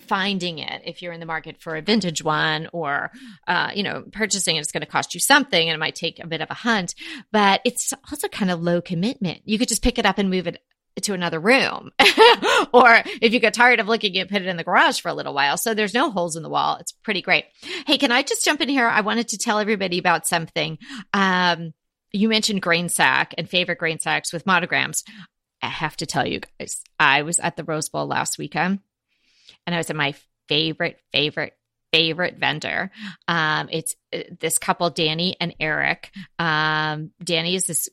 [0.00, 3.10] finding it if you're in the market for a vintage one or
[3.46, 6.18] uh, you know purchasing it, it's going to cost you something and it might take
[6.18, 6.94] a bit of a hunt
[7.30, 10.46] but it's also kind of low commitment you could just pick it up and move
[10.46, 10.62] it
[11.02, 11.90] to another room.
[12.74, 15.14] Or if you get tired of looking at put it in the garage for a
[15.14, 15.56] little while.
[15.58, 16.76] So there's no holes in the wall.
[16.80, 17.44] It's pretty great.
[17.86, 18.86] Hey can i just jump in here?
[18.86, 20.78] I wanted to tell everybody about something.
[21.12, 21.74] Um,
[22.12, 25.04] you mentioned grain sack and favorite grain sacks with monograms.
[25.60, 28.80] I have to tell you guys i was at the rose bowl last weekend
[29.66, 30.14] and I was at my
[30.48, 31.56] favorite, favorite,
[31.92, 32.90] favorite vendor.
[33.28, 36.10] Um, it's uh, this couple, Danny and Eric.
[36.38, 37.88] Um, Danny is this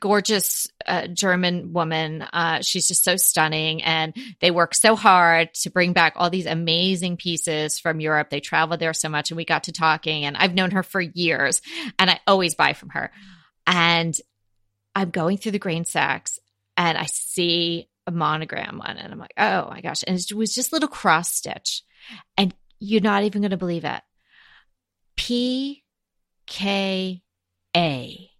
[0.00, 2.22] gorgeous uh, German woman.
[2.22, 6.46] Uh, she's just so stunning, and they work so hard to bring back all these
[6.46, 8.30] amazing pieces from Europe.
[8.30, 10.24] They traveled there so much, and we got to talking.
[10.24, 11.62] And I've known her for years,
[11.98, 13.10] and I always buy from her.
[13.66, 14.14] And
[14.94, 16.38] I'm going through the grain sacks,
[16.76, 19.10] and I see a monogram on it.
[19.10, 20.04] I'm like, oh my gosh.
[20.06, 21.82] And it was just little cross stitch.
[22.36, 24.00] And you're not even going to believe it.
[25.16, 25.82] P
[26.46, 27.22] K
[27.76, 28.30] A.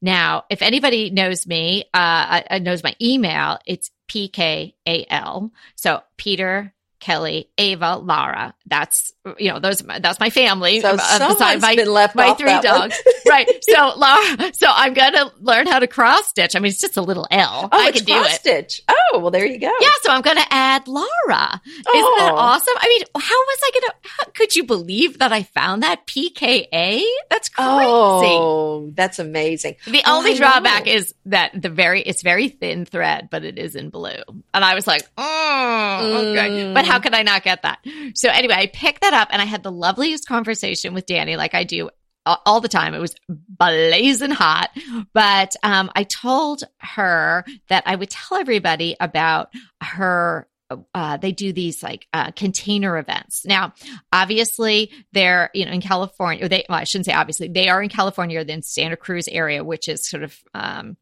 [0.00, 5.52] Now, if anybody knows me, uh, knows my email, it's P K A L.
[5.76, 8.54] So Peter, Kelly, Ava, Lara.
[8.66, 9.78] That's you know those.
[9.80, 10.80] That's my family.
[10.80, 11.74] So uh, beside my
[12.14, 12.96] my three dogs.
[13.28, 13.46] right.
[13.62, 14.52] So Lara.
[14.54, 16.54] So I'm gonna learn how to cross stitch.
[16.56, 17.68] I mean, it's just a little L.
[17.70, 18.40] Oh, I can do cross it.
[18.40, 18.82] stitch.
[18.88, 19.70] Oh, well, there you go.
[19.80, 21.60] Yeah, so I'm going to add Laura.
[21.66, 21.84] Isn't
[22.18, 22.36] that Oh.
[22.36, 22.74] awesome?
[22.78, 23.94] I mean, how was I going to?
[24.08, 27.02] How, could you believe that I found that PKA?
[27.30, 27.68] That's crazy.
[27.68, 29.76] Oh, that's amazing.
[29.86, 33.74] The Oh, only drawback is that the very it's very thin thread, but it is
[33.76, 34.22] in blue.
[34.54, 36.50] And I was like, oh, okay.
[36.50, 36.74] Mm.
[36.74, 37.78] But how could I not get that?
[38.14, 41.54] So anyway, I picked that up and I had the loveliest conversation with Danny, like
[41.54, 41.90] I do
[42.24, 42.94] all the time.
[42.94, 44.70] It was blazing hot,
[45.12, 49.48] but um, I told her that I would tell everybody about
[49.82, 50.48] her.
[50.94, 53.44] Uh, they do these like uh, container events.
[53.44, 53.74] Now,
[54.10, 56.46] obviously, they're you know in California.
[56.46, 59.28] Or they well, I shouldn't say obviously they are in California, or in Santa Cruz
[59.28, 60.96] area, which is sort of um,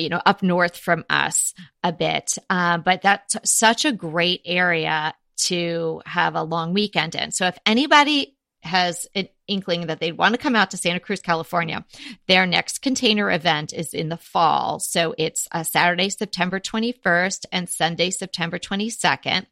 [0.00, 2.36] you know up north from us a bit.
[2.50, 7.32] Uh, but that's such a great area to have a long weekend in.
[7.32, 11.20] So if anybody has an inkling that they'd want to come out to Santa Cruz,
[11.20, 11.84] California,
[12.28, 14.80] their next container event is in the fall.
[14.80, 19.46] So it's a Saturday, September 21st and Sunday, September 22nd.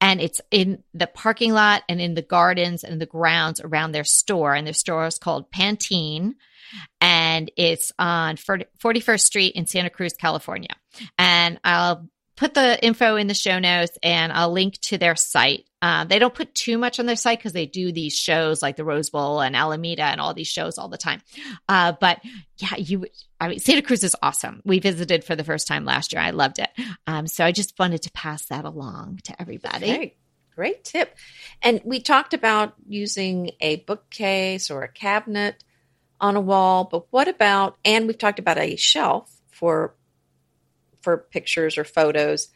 [0.00, 4.04] And it's in the parking lot and in the gardens and the grounds around their
[4.04, 4.54] store.
[4.54, 6.34] And their store is called Pantene
[7.34, 10.70] and it's on 41st Street in Santa Cruz, California.
[11.18, 15.64] And I'll put the info in the show notes and I'll link to their site.
[15.82, 18.76] Uh, they don't put too much on their site because they do these shows like
[18.76, 21.22] the Rose Bowl and Alameda and all these shows all the time.
[21.68, 22.20] Uh, but
[22.58, 23.06] yeah, you,
[23.40, 24.62] I mean, Santa Cruz is awesome.
[24.64, 26.22] We visited for the first time last year.
[26.22, 26.70] I loved it.
[27.06, 29.92] Um, so I just wanted to pass that along to everybody.
[29.92, 30.16] Okay,
[30.54, 31.16] great tip.
[31.62, 35.62] And we talked about using a bookcase or a cabinet
[36.24, 39.94] on a wall, but what about and we've talked about a shelf for
[41.02, 42.48] for pictures or photos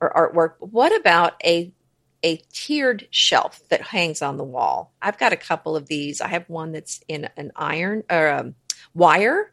[0.00, 0.54] or artwork.
[0.58, 1.70] What about a
[2.22, 4.94] a tiered shelf that hangs on the wall?
[5.02, 6.22] I've got a couple of these.
[6.22, 8.54] I have one that's in an iron or um,
[8.94, 9.52] wire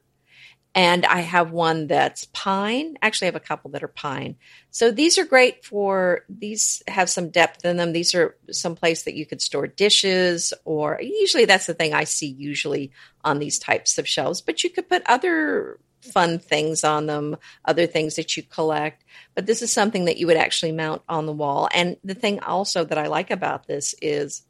[0.77, 2.99] and I have one that's pine.
[3.01, 4.35] Actually, I have a couple that are pine.
[4.69, 7.93] So these are great for these have some depth in them.
[7.93, 12.03] These are some place that you could store dishes or usually that's the thing I
[12.03, 12.91] see usually
[13.23, 17.87] on these types of shelves, but you could put other fun things on them, other
[17.87, 19.03] things that you collect.
[19.33, 21.67] But this is something that you would actually mount on the wall.
[21.73, 24.43] And the thing also that I like about this is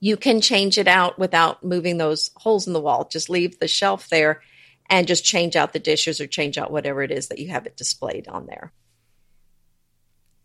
[0.00, 3.08] you can change it out without moving those holes in the wall.
[3.08, 4.42] Just leave the shelf there
[4.92, 7.64] and just change out the dishes or change out whatever it is that you have
[7.64, 8.72] it displayed on there.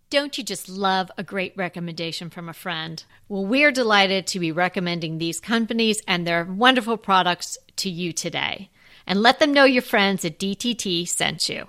[0.09, 3.03] Don't you just love a great recommendation from a friend?
[3.27, 8.69] Well, we're delighted to be recommending these companies and their wonderful products to you today.
[9.05, 11.67] And let them know your friends at DTT sent you.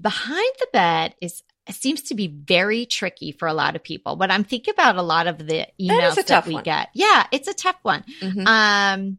[0.00, 4.16] Behind the bed is seems to be very tricky for a lot of people.
[4.16, 6.64] But I'm thinking about a lot of the emails that, that we one.
[6.64, 6.88] get.
[6.94, 8.04] Yeah, it's a tough one.
[8.20, 8.46] Mm-hmm.
[8.46, 9.18] Um,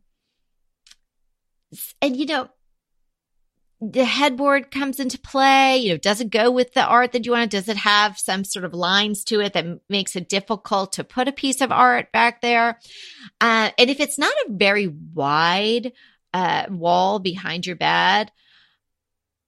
[2.02, 2.50] and you know,
[3.92, 5.78] the headboard comes into play?
[5.78, 7.52] You know, does it go with the art that you want?
[7.52, 11.28] Does it have some sort of lines to it that makes it difficult to put
[11.28, 12.80] a piece of art back there?
[13.42, 15.92] Uh, and if it's not a very wide
[16.34, 18.32] uh, wall behind your bed,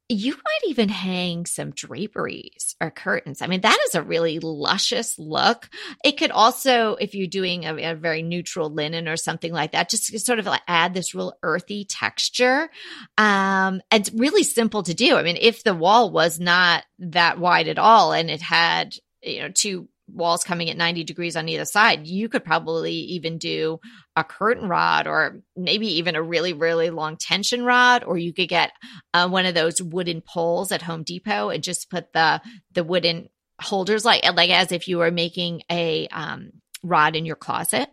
[0.08, 3.42] you might even hang some draperies or curtains.
[3.42, 5.68] I mean, that is a really luscious look.
[6.04, 9.90] It could also, if you're doing a, a very neutral linen or something like that,
[9.90, 12.70] just sort of like add this real earthy texture.
[13.18, 15.16] Um, and really simple to do.
[15.16, 19.42] I mean, if the wall was not that wide at all and it had, you
[19.42, 23.80] know, two walls coming at 90 degrees on either side, you could probably even do
[24.16, 28.50] a curtain rod or maybe even a really, really long tension rod, or you could
[28.50, 28.72] get
[29.14, 32.42] uh, one of those wooden poles at Home Depot and just put the,
[32.74, 36.52] the wooden holders like, like as if you were making a um,
[36.84, 37.90] rod in your closet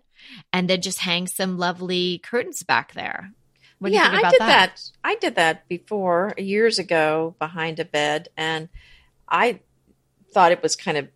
[0.52, 3.32] and then just hang some lovely curtains back there.
[3.90, 4.76] yeah, I did that?
[4.76, 4.82] that.
[5.02, 8.68] I did that before years ago behind a bed, and
[9.28, 9.60] I
[10.32, 11.08] thought it was kind of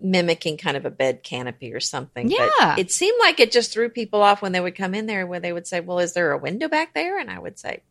[0.00, 2.30] mimicking kind of a bed canopy or something.
[2.30, 2.48] Yeah.
[2.60, 5.26] But it seemed like it just threw people off when they would come in there
[5.26, 7.18] where they would say, Well, is there a window back there?
[7.18, 7.82] And I would say,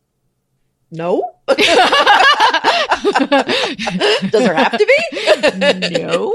[0.90, 1.22] No.
[1.46, 1.56] Does
[4.32, 5.98] there have to be?
[5.98, 6.34] no.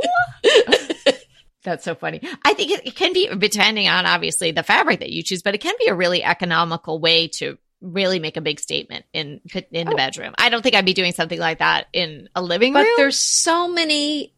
[1.64, 2.22] That's so funny.
[2.44, 5.54] I think it, it can be depending on obviously the fabric that you choose, but
[5.54, 9.88] it can be a really economical way to really make a big statement in in
[9.88, 9.98] the oh.
[9.98, 10.34] bedroom.
[10.38, 12.94] I don't think I'd be doing something like that in a living but room.
[12.96, 14.34] But there's so many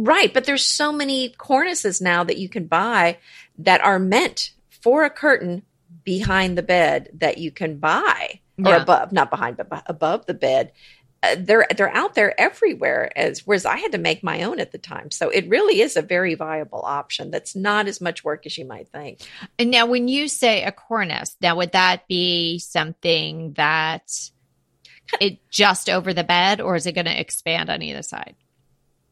[0.00, 3.18] Right, but there's so many cornices now that you can buy
[3.58, 5.64] that are meant for a curtain
[6.04, 10.70] behind the bed that you can buy or above, not behind, but above the bed.
[11.20, 13.10] Uh, they're they're out there everywhere.
[13.18, 15.96] As whereas I had to make my own at the time, so it really is
[15.96, 17.32] a very viable option.
[17.32, 19.18] That's not as much work as you might think.
[19.58, 24.12] And now, when you say a cornice, now would that be something that
[25.20, 28.36] it just over the bed, or is it going to expand on either side?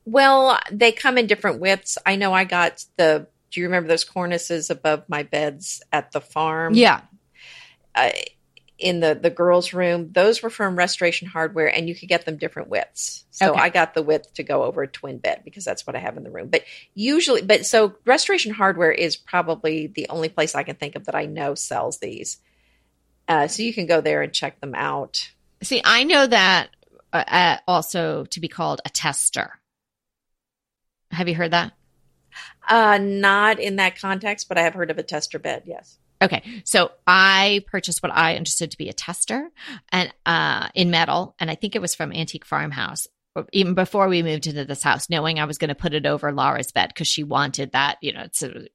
[0.06, 1.98] Well, they come in different widths.
[2.06, 3.26] I know I got the.
[3.50, 6.74] Do you remember those cornices above my beds at the farm?
[6.74, 7.02] Yeah.
[7.94, 8.10] Uh,
[8.78, 12.36] in the the girls' room, those were from Restoration Hardware, and you could get them
[12.36, 13.24] different widths.
[13.30, 13.60] So okay.
[13.60, 16.16] I got the width to go over a twin bed because that's what I have
[16.16, 16.48] in the room.
[16.48, 16.62] But
[16.94, 21.14] usually, but so Restoration Hardware is probably the only place I can think of that
[21.14, 22.38] I know sells these.
[23.26, 25.30] Uh, so you can go there and check them out.
[25.62, 26.68] See, I know that
[27.12, 29.58] uh, also to be called a tester.
[31.10, 31.72] Have you heard that?
[32.68, 35.62] Uh, not in that context, but I have heard of a tester bed.
[35.66, 35.98] Yes.
[36.22, 39.50] Okay, so I purchased what I understood to be a tester,
[39.92, 43.06] and uh, in metal, and I think it was from Antique Farmhouse.
[43.52, 46.32] Even before we moved into this house, knowing I was going to put it over
[46.32, 48.66] Laura's bed because she wanted that, you know, it's a,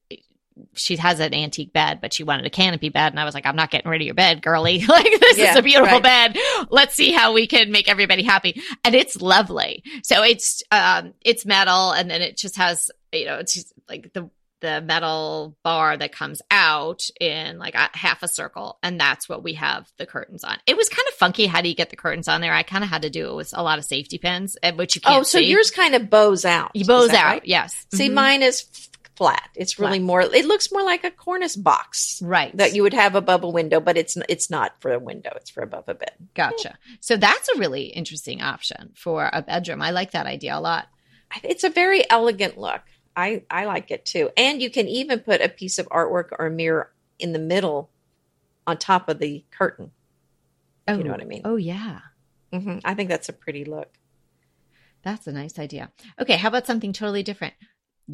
[0.74, 3.12] she has an antique bed, but she wanted a canopy bed.
[3.12, 4.84] And I was like, I'm not getting rid of your bed, girly.
[4.86, 6.34] like, this yeah, is a beautiful right.
[6.34, 6.38] bed.
[6.70, 8.60] Let's see how we can make everybody happy.
[8.84, 9.82] And it's lovely.
[10.02, 14.30] So it's, um, it's metal and then it just has, you know, it's like the,
[14.60, 18.78] the metal bar that comes out in like a half a circle.
[18.82, 20.56] And that's what we have the curtains on.
[20.66, 21.46] It was kind of funky.
[21.46, 22.54] How do you get the curtains on there?
[22.54, 24.94] I kind of had to do it with a lot of safety pins, eh, which
[24.94, 25.46] you can't Oh, so see.
[25.46, 26.70] yours kind of bows out.
[26.74, 27.24] You bows out.
[27.24, 27.42] Right?
[27.44, 27.86] Yes.
[27.92, 28.14] See, mm-hmm.
[28.14, 28.64] mine is
[29.22, 29.50] flat.
[29.54, 30.06] It's really flat.
[30.06, 30.20] more.
[30.22, 32.56] It looks more like a cornice box, right?
[32.56, 35.30] That you would have above a window, but it's it's not for a window.
[35.36, 36.12] It's for above a bed.
[36.34, 36.78] Gotcha.
[37.00, 39.82] So that's a really interesting option for a bedroom.
[39.82, 40.88] I like that idea a lot.
[41.42, 42.82] It's a very elegant look.
[43.16, 44.30] I I like it too.
[44.36, 47.90] And you can even put a piece of artwork or a mirror in the middle,
[48.66, 49.92] on top of the curtain.
[50.88, 51.42] Oh, you know what I mean?
[51.44, 52.00] Oh yeah.
[52.52, 52.78] Mm-hmm.
[52.84, 53.88] I think that's a pretty look.
[55.02, 55.90] That's a nice idea.
[56.20, 57.54] Okay, how about something totally different?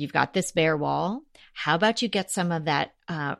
[0.00, 1.22] You've got this bare wall.
[1.52, 3.36] How about you get some of that uh,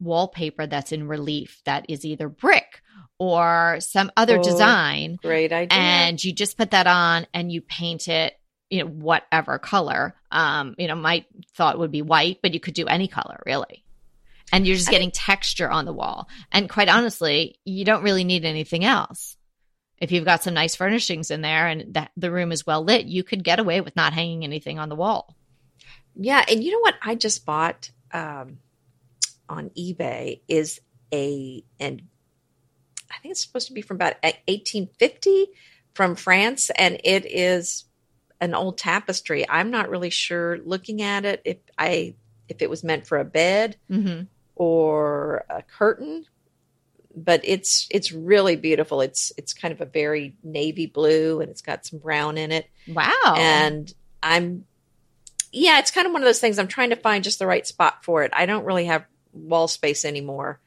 [0.00, 2.82] wallpaper that's in relief that is either brick
[3.18, 5.18] or some other oh, design?
[5.22, 5.78] Great idea.
[5.78, 8.34] And you just put that on and you paint it,
[8.70, 10.14] you know, whatever color.
[10.30, 11.24] Um, you know, my
[11.54, 13.84] thought would be white, but you could do any color really.
[14.52, 16.28] And you're just getting texture on the wall.
[16.50, 19.36] And quite honestly, you don't really need anything else
[20.02, 23.06] if you've got some nice furnishings in there and that the room is well lit,
[23.06, 25.36] you could get away with not hanging anything on the wall.
[26.14, 28.58] Yeah, and you know what I just bought um,
[29.48, 30.80] on eBay is
[31.12, 32.02] a and
[33.10, 35.46] I think it's supposed to be from about 1850
[35.94, 37.84] from France, and it is
[38.40, 39.48] an old tapestry.
[39.48, 42.14] I'm not really sure looking at it if I
[42.48, 44.24] if it was meant for a bed Mm-hmm.
[44.56, 46.26] or a curtain,
[47.14, 49.00] but it's it's really beautiful.
[49.00, 52.66] It's it's kind of a very navy blue and it's got some brown in it.
[52.88, 53.34] Wow.
[53.36, 53.92] And
[54.22, 54.64] I'm
[55.52, 57.66] yeah, it's kind of one of those things I'm trying to find just the right
[57.66, 58.32] spot for it.
[58.34, 60.60] I don't really have wall space anymore.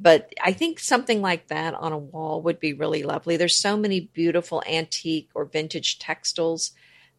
[0.00, 3.36] But I think something like that on a wall would be really lovely.
[3.36, 6.72] There's so many beautiful antique or vintage textiles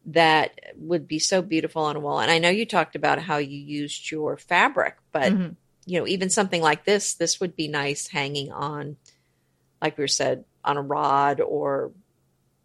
[0.06, 2.20] that would be so beautiful on a wall.
[2.20, 5.56] And I know you talked about how you used your fabric, but Mhm.
[5.84, 8.96] you know, even something like this, this would be nice hanging on,
[9.82, 11.92] like we said, on a rod or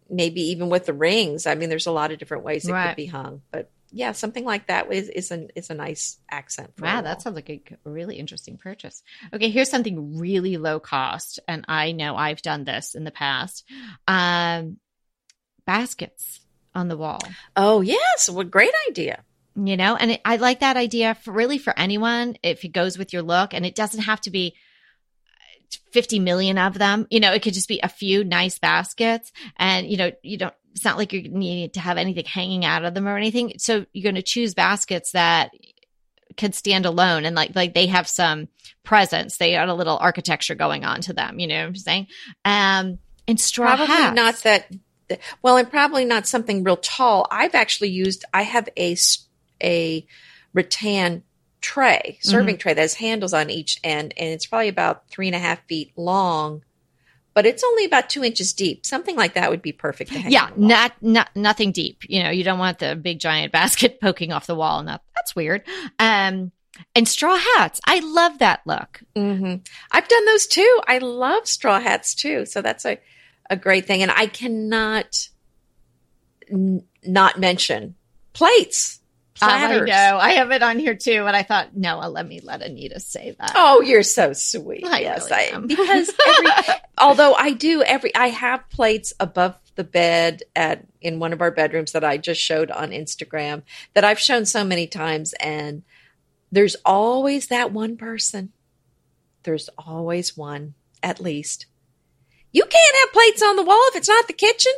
[0.08, 1.46] maybe even with the rings.
[1.46, 2.90] I mean, there's a lot of different ways it Right.
[2.90, 6.72] could be hung, but yeah, something like that is is an is a nice accent.
[6.76, 9.02] For Wow, that sounds like a really interesting purchase.
[9.32, 13.64] Okay, here's something really low cost, and I know I've done this in the past.
[14.08, 14.78] Um,
[15.64, 16.40] baskets
[16.74, 17.20] on the wall,
[17.54, 19.22] oh yes, what great idea.
[19.54, 22.98] you know, and it, I like that idea for really for anyone if it goes
[22.98, 24.54] with your look, and it doesn't have to be.
[25.92, 29.88] 50 million of them you know it could just be a few nice baskets and
[29.88, 32.94] you know you don't it's not like you need to have anything hanging out of
[32.94, 35.50] them or anything so you're going to choose baskets that
[36.36, 38.46] could stand alone and like like they have some
[38.84, 42.06] presence they got a little architecture going on to them you know what i'm saying
[42.44, 42.98] um
[43.28, 44.16] and straw Probably hats.
[44.16, 44.70] not that.
[45.42, 47.26] Well, and probably not something real tall.
[47.30, 48.24] I've actually used.
[48.32, 48.96] I have a
[49.62, 50.06] a
[50.52, 51.22] rattan
[51.60, 55.36] tray, serving tray that has handles on each end, and it's probably about three and
[55.36, 56.62] a half feet long,
[57.36, 58.86] but it's only about two inches deep.
[58.86, 60.10] Something like that would be perfect.
[60.12, 60.68] To hang yeah on the wall.
[60.70, 64.46] not not nothing deep you know you don't want the big giant basket poking off
[64.46, 65.62] the wall and that that's weird
[65.98, 66.50] um
[66.94, 69.56] and straw hats i love that look hmm
[69.90, 70.80] I've done those too.
[70.88, 72.46] I love straw hats too.
[72.46, 72.98] So that's a,
[73.50, 74.02] a great thing.
[74.02, 75.28] And I cannot
[76.50, 77.94] n- not mention
[78.32, 79.00] plates,
[79.38, 79.90] platters.
[79.90, 80.18] I know.
[80.18, 83.34] I have it on here too, and I thought, no, let me let Anita say
[83.38, 83.52] that.
[83.54, 84.84] Oh, you're so sweet.
[84.84, 85.66] I yes, really I, am.
[85.66, 86.50] because every,
[86.98, 91.50] although I do every, I have plates above the bed at in one of our
[91.50, 93.62] bedrooms that I just showed on Instagram
[93.94, 95.82] that I've shown so many times, and
[96.50, 98.52] there's always that one person.
[99.42, 101.66] There's always one, at least.
[102.52, 104.72] You can't have plates on the wall if it's not the kitchen.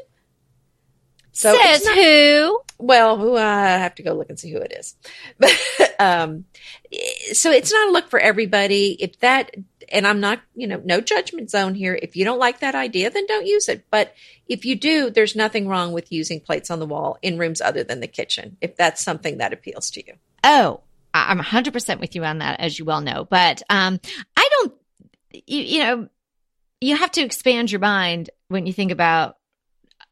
[1.33, 2.61] So Says not- who?
[2.79, 4.97] Well, who uh, I have to go look and see who it is.
[5.39, 6.45] But um,
[7.33, 8.97] so it's not a look for everybody.
[9.01, 9.55] If that,
[9.89, 11.99] and I'm not, you know, no judgment zone here.
[12.01, 13.85] If you don't like that idea, then don't use it.
[13.91, 14.15] But
[14.47, 17.83] if you do, there's nothing wrong with using plates on the wall in rooms other
[17.83, 18.57] than the kitchen.
[18.61, 20.15] If that's something that appeals to you.
[20.45, 20.81] Oh,
[21.15, 23.27] I'm 100% with you on that, as you well know.
[23.29, 23.99] But um,
[24.37, 24.75] I don't,
[25.33, 26.09] you, you know,
[26.81, 29.38] you have to expand your mind when you think about,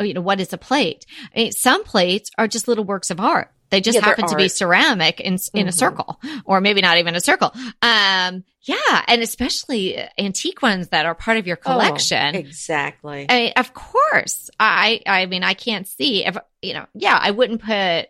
[0.01, 1.07] you know, what is a plate?
[1.35, 3.51] I mean, some plates are just little works of art.
[3.71, 5.75] They just Yeah, happen to be ceramic in in a Mhm.
[5.75, 7.53] circle, or maybe not even a circle.
[7.83, 12.37] Um, yeah, and especially antique ones that are part of your collection.
[12.37, 13.27] Oh, exactly.
[13.29, 14.51] I mean, of course.
[14.61, 16.87] I I mean, I can't see if you know.
[16.95, 18.09] Yeah, I wouldn't put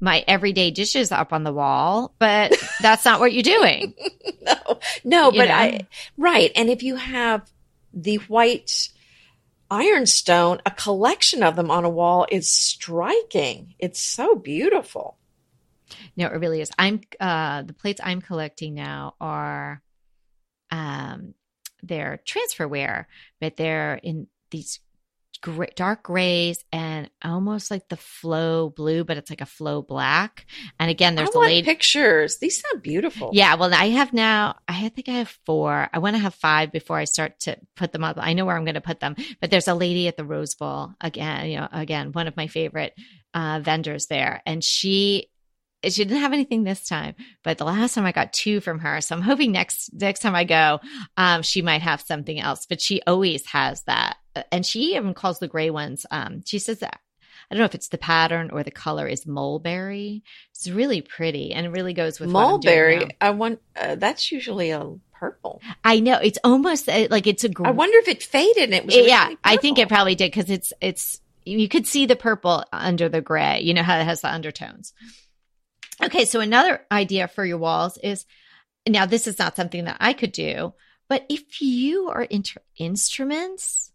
[0.00, 3.92] my everyday dishes up on the wall, but that's not what you're doing.
[4.42, 5.54] no, no, You but know?
[5.54, 5.80] I
[6.16, 6.50] right.
[6.56, 7.50] And if you have
[7.92, 8.88] the white
[9.70, 13.74] ironstone, a collection of them on a wall is striking.
[13.78, 15.16] It's so beautiful.
[16.16, 16.70] No, it really is.
[16.78, 19.82] I'm uh the plates I'm collecting now are
[20.70, 21.34] um
[21.82, 23.06] they're transferware,
[23.40, 24.80] but they're in these
[25.40, 30.46] gray, dark grays and almost like the flow blue, but it's like a flow black.
[30.78, 32.38] And again, there's I the want lady pictures.
[32.38, 33.30] These sound beautiful.
[33.32, 34.56] Yeah, well, I have now.
[34.68, 35.88] I think I have four.
[35.92, 38.16] I want to have five before I start to put them up.
[38.18, 40.54] I know where I'm going to put them, but there's a lady at the Rose
[40.54, 41.50] Bowl again.
[41.50, 42.94] You know, again, one of my favorite
[43.34, 45.28] uh, vendors there, and she
[45.88, 49.00] she didn't have anything this time, but the last time I got two from her.
[49.00, 50.80] So I'm hoping next next time I go,
[51.16, 52.66] um, she might have something else.
[52.66, 54.16] But she always has that,
[54.52, 56.06] and she even calls the gray ones.
[56.10, 57.00] Um, she says that.
[57.48, 60.24] I don't know if it's the pattern or the color is mulberry.
[60.50, 62.96] It's really pretty and it really goes with what I'm doing now.
[62.96, 63.08] mulberry.
[63.20, 63.60] I want.
[63.80, 65.62] Uh, that's usually a purple.
[65.84, 68.64] I know it's almost uh, like it's a gr- I wonder if it faded.
[68.64, 68.96] and It was.
[68.96, 69.18] yeah.
[69.20, 73.08] originally I think it probably did because it's it's you could see the purple under
[73.08, 73.60] the gray.
[73.60, 74.92] You know how it has the undertones.
[76.02, 78.26] Okay, so another idea for your walls is
[78.88, 80.74] now this is not something that I could do,
[81.08, 83.92] but if you are into instruments,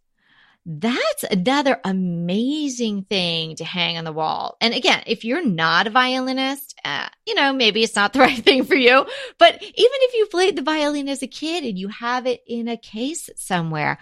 [0.64, 4.58] That's another amazing thing to hang on the wall.
[4.62, 8.44] And again, if you're not a violinist, uh, you know, maybe it's not the right
[8.44, 9.06] thing for you.
[9.40, 12.68] But even if you played the violin as a kid and you have it in
[12.68, 13.98] a case somewhere,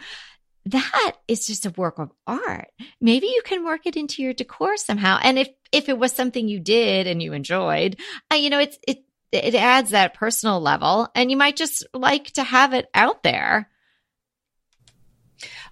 [0.65, 2.67] that is just a work of art.
[2.99, 5.17] Maybe you can work it into your decor somehow.
[5.23, 7.97] And if, if it was something you did and you enjoyed,
[8.31, 12.31] uh, you know, it's, it, it adds that personal level and you might just like
[12.31, 13.69] to have it out there.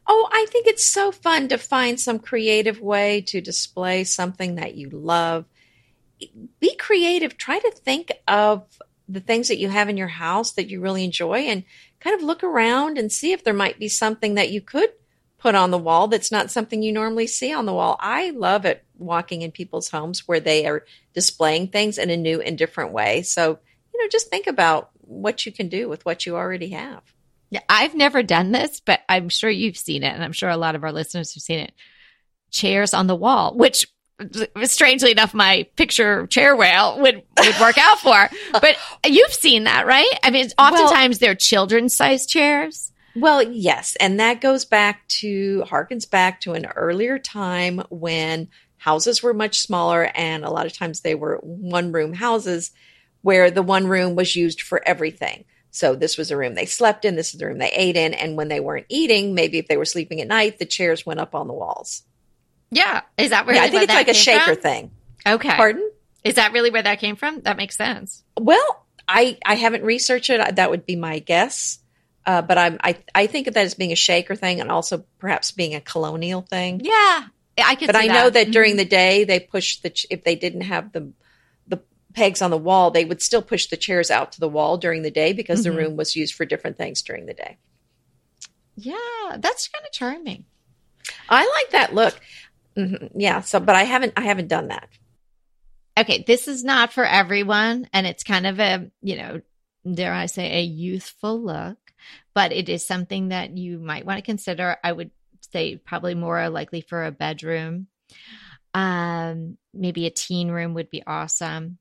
[0.07, 4.75] Oh, I think it's so fun to find some creative way to display something that
[4.75, 5.45] you love.
[6.59, 7.37] Be creative.
[7.37, 8.63] Try to think of
[9.09, 11.63] the things that you have in your house that you really enjoy and
[11.99, 14.89] kind of look around and see if there might be something that you could
[15.37, 17.97] put on the wall that's not something you normally see on the wall.
[17.99, 22.41] I love it walking in people's homes where they are displaying things in a new
[22.41, 23.21] and different way.
[23.21, 23.59] So,
[23.93, 27.01] you know, just think about what you can do with what you already have.
[27.49, 30.57] Yeah, I've never done this, but I'm sure you've seen it, and I'm sure a
[30.57, 31.73] lot of our listeners have seen it.
[32.51, 33.87] Chairs on the wall, which
[34.63, 38.29] strangely enough, my picture chair whale would would work out for.
[38.51, 40.11] But you've seen that, right?
[40.23, 42.91] I mean, oftentimes well, they're children's size chairs.
[43.15, 48.49] Well, yes, and that goes back to harkens back to an earlier time when
[48.87, 52.71] houses were much smaller, and a lot of times they were one room houses
[53.21, 55.43] where the one room was used for everything.
[55.71, 58.13] So this was a room they slept in, this is the room they ate in,
[58.13, 61.19] and when they weren't eating, maybe if they were sleeping at night, the chairs went
[61.19, 62.03] up on the walls.
[62.71, 63.57] Yeah, is that where?
[63.57, 64.61] Yeah, I think it's like a shaker from?
[64.61, 64.91] thing.
[65.27, 65.91] Okay, pardon?
[66.23, 67.41] Is that really where that came from?
[67.41, 68.23] That makes sense.
[68.39, 70.55] Well, I I haven't researched it.
[70.55, 71.79] That would be my guess.
[72.25, 75.03] Uh, but I'm I I think of that as being a shaker thing, and also
[75.19, 76.81] perhaps being a colonial thing.
[76.83, 77.23] Yeah,
[77.57, 77.87] I could.
[77.87, 78.13] But I that.
[78.13, 78.51] know that mm-hmm.
[78.51, 81.11] during the day they pushed the if they didn't have the
[81.67, 81.81] the
[82.13, 85.01] pegs on the wall, they would still push the chairs out to the wall during
[85.01, 85.75] the day because mm-hmm.
[85.75, 87.57] the room was used for different things during the day.
[88.75, 90.45] Yeah, that's kind of charming.
[91.29, 92.19] I like that look.
[92.77, 93.19] Mm-hmm.
[93.19, 93.41] Yeah.
[93.41, 94.87] So, but I haven't, I haven't done that.
[95.97, 96.23] Okay.
[96.25, 97.89] This is not for everyone.
[97.91, 99.41] And it's kind of a, you know,
[99.91, 101.77] dare I say, a youthful look,
[102.35, 104.77] but it is something that you might want to consider.
[104.83, 105.09] I would
[105.51, 107.87] say probably more likely for a bedroom.
[108.73, 111.77] Um, maybe a teen room would be awesome.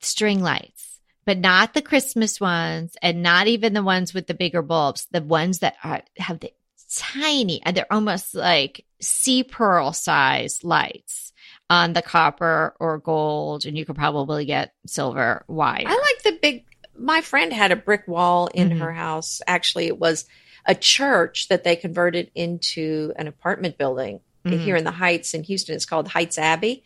[0.00, 4.62] String lights, but not the Christmas ones and not even the ones with the bigger
[4.62, 6.52] bulbs, the ones that are, have the
[6.94, 11.32] tiny and they're almost like sea pearl size lights
[11.68, 15.84] on the copper or gold and you could probably get silver wire.
[15.86, 16.64] I like the big
[16.96, 18.80] my friend had a brick wall in mm-hmm.
[18.80, 19.40] her house.
[19.46, 20.26] Actually, it was
[20.68, 24.58] a church that they converted into an apartment building mm-hmm.
[24.58, 25.74] here in the Heights in Houston.
[25.74, 26.84] It's called Heights Abbey.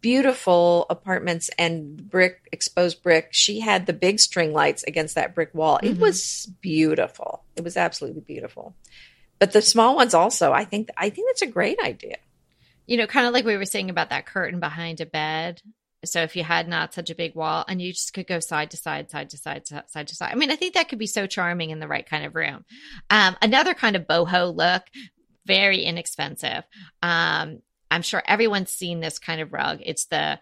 [0.00, 3.28] Beautiful apartments and brick, exposed brick.
[3.32, 5.78] She had the big string lights against that brick wall.
[5.82, 5.96] Mm-hmm.
[5.96, 7.42] It was beautiful.
[7.56, 8.74] It was absolutely beautiful
[9.38, 10.52] but the small ones also.
[10.52, 12.16] I think I think that's a great idea.
[12.86, 15.60] You know, kind of like we were saying about that curtain behind a bed.
[16.04, 18.70] So if you had not such a big wall and you just could go side
[18.72, 20.32] to side, side to side, side to side.
[20.32, 22.64] I mean, I think that could be so charming in the right kind of room.
[23.10, 24.82] Um, another kind of boho look,
[25.46, 26.64] very inexpensive.
[27.02, 29.80] Um, I'm sure everyone's seen this kind of rug.
[29.82, 30.38] It's the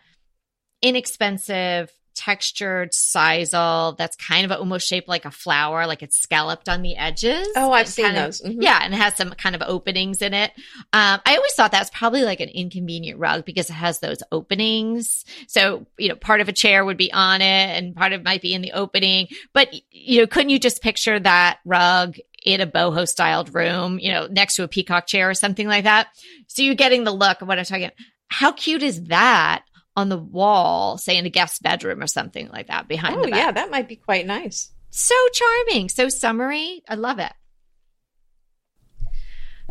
[0.83, 6.83] inexpensive textured sisal that's kind of almost shaped like a flower, like it's scalloped on
[6.83, 7.49] the edges.
[7.57, 8.41] Oh, I've seen those.
[8.41, 8.63] mm-hmm.
[8.63, 10.53] Yeah, and it has some kind of openings in it.
[10.93, 15.25] Um, I always thought that's probably like an inconvenient rug because it has those openings.
[15.49, 18.25] So, you know, part of a chair would be on it and part of it
[18.25, 19.29] might be in the opening.
[19.53, 24.13] But, you know, couldn't you just picture that rug in a boho styled room, you
[24.13, 26.09] know, next to a peacock chair or something like that?
[26.47, 27.97] So you're getting the look of what I'm talking about.
[28.29, 29.65] How cute is that
[29.97, 33.17] on the wall, say in a guest bedroom or something like that behind.
[33.17, 34.71] Oh, yeah, that might be quite nice.
[34.91, 36.83] So charming, so summery.
[36.89, 37.33] I love it.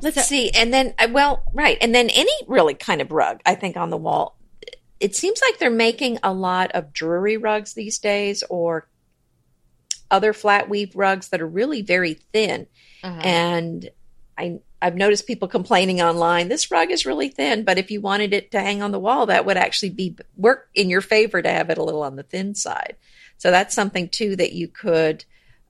[0.02, 0.50] Let's so, see.
[0.52, 1.78] And then, uh, well, right.
[1.82, 4.38] And then any really kind of rug, I think, on the wall.
[5.00, 8.88] It seems like they're making a lot of dhurrie rugs these days or
[10.10, 12.68] other flat weave rugs that are really very thin.
[13.04, 13.22] Uh-huh.
[13.22, 13.90] And
[14.38, 18.34] I I've noticed people complaining online, this rug is really thin, but if you wanted
[18.34, 21.50] it to hang on the wall, that would actually be work in your favor to
[21.50, 22.98] have it a little on the thin side.
[23.38, 25.24] So that's something too that you could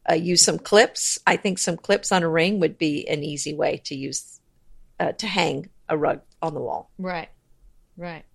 [0.09, 1.19] uh, use some clips.
[1.27, 4.39] I think some clips on a ring would be an easy way to use
[4.99, 6.89] uh, to hang a rug on the wall.
[6.97, 7.29] Right.
[7.95, 8.25] Right.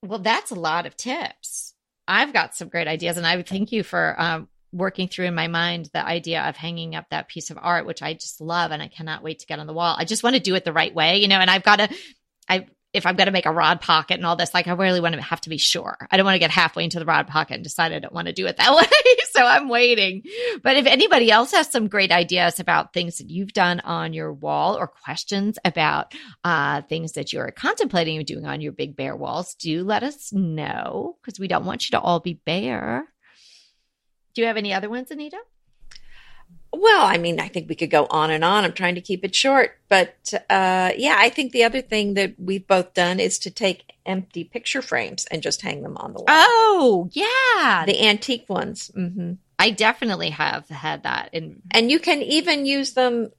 [0.00, 1.74] Well, that's a lot of tips.
[2.06, 5.34] I've got some great ideas, and I would thank you for um, working through in
[5.34, 8.70] my mind the idea of hanging up that piece of art, which I just love
[8.70, 9.94] and I cannot wait to get on the wall.
[9.98, 11.88] I just want to do it the right way, you know, and I've got to,
[12.48, 15.00] I, if I'm going to make a rod pocket and all this, like I really
[15.00, 15.96] want to have to be sure.
[16.10, 18.26] I don't want to get halfway into the rod pocket and decide I don't want
[18.26, 19.14] to do it that way.
[19.30, 20.22] so I'm waiting.
[20.62, 24.32] But if anybody else has some great ideas about things that you've done on your
[24.32, 26.14] wall or questions about
[26.44, 31.16] uh, things that you're contemplating doing on your big bare walls, do let us know
[31.22, 33.06] because we don't want you to all be bare.
[34.34, 35.38] Do you have any other ones, Anita?
[36.74, 38.64] Well, I mean, I think we could go on and on.
[38.64, 42.34] I'm trying to keep it short, but uh, yeah, I think the other thing that
[42.38, 46.20] we've both done is to take empty picture frames and just hang them on the
[46.20, 46.26] wall.
[46.28, 48.90] Oh, yeah, the antique ones.
[48.96, 49.34] Mm-hmm.
[49.58, 53.30] I definitely have had that, and and you can even use them.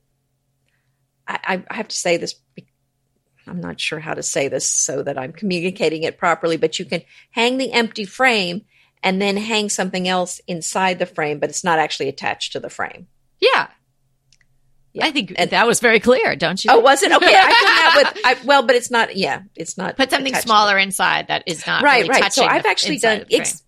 [1.28, 2.36] I, I have to say this.
[3.48, 6.86] I'm not sure how to say this so that I'm communicating it properly, but you
[6.86, 8.64] can hang the empty frame
[9.04, 12.70] and then hang something else inside the frame, but it's not actually attached to the
[12.70, 13.08] frame.
[13.40, 13.68] Yeah.
[14.94, 15.06] yeah.
[15.06, 16.72] I think and, that was very clear, don't you?
[16.72, 17.12] Oh, was it?
[17.12, 17.26] Okay.
[17.26, 19.98] I've done that with, I, well, but it's not, yeah, it's not.
[19.98, 22.34] Put something smaller inside that is not right, really right.
[22.34, 23.62] So I've actually done, ex-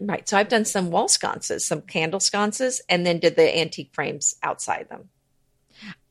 [0.00, 0.26] right.
[0.26, 4.36] So I've done some wall sconces, some candle sconces, and then did the antique frames
[4.42, 5.10] outside them.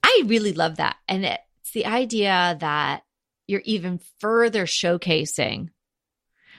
[0.04, 0.98] I really love that.
[1.10, 3.02] And it's the idea that
[3.48, 5.70] you're even further showcasing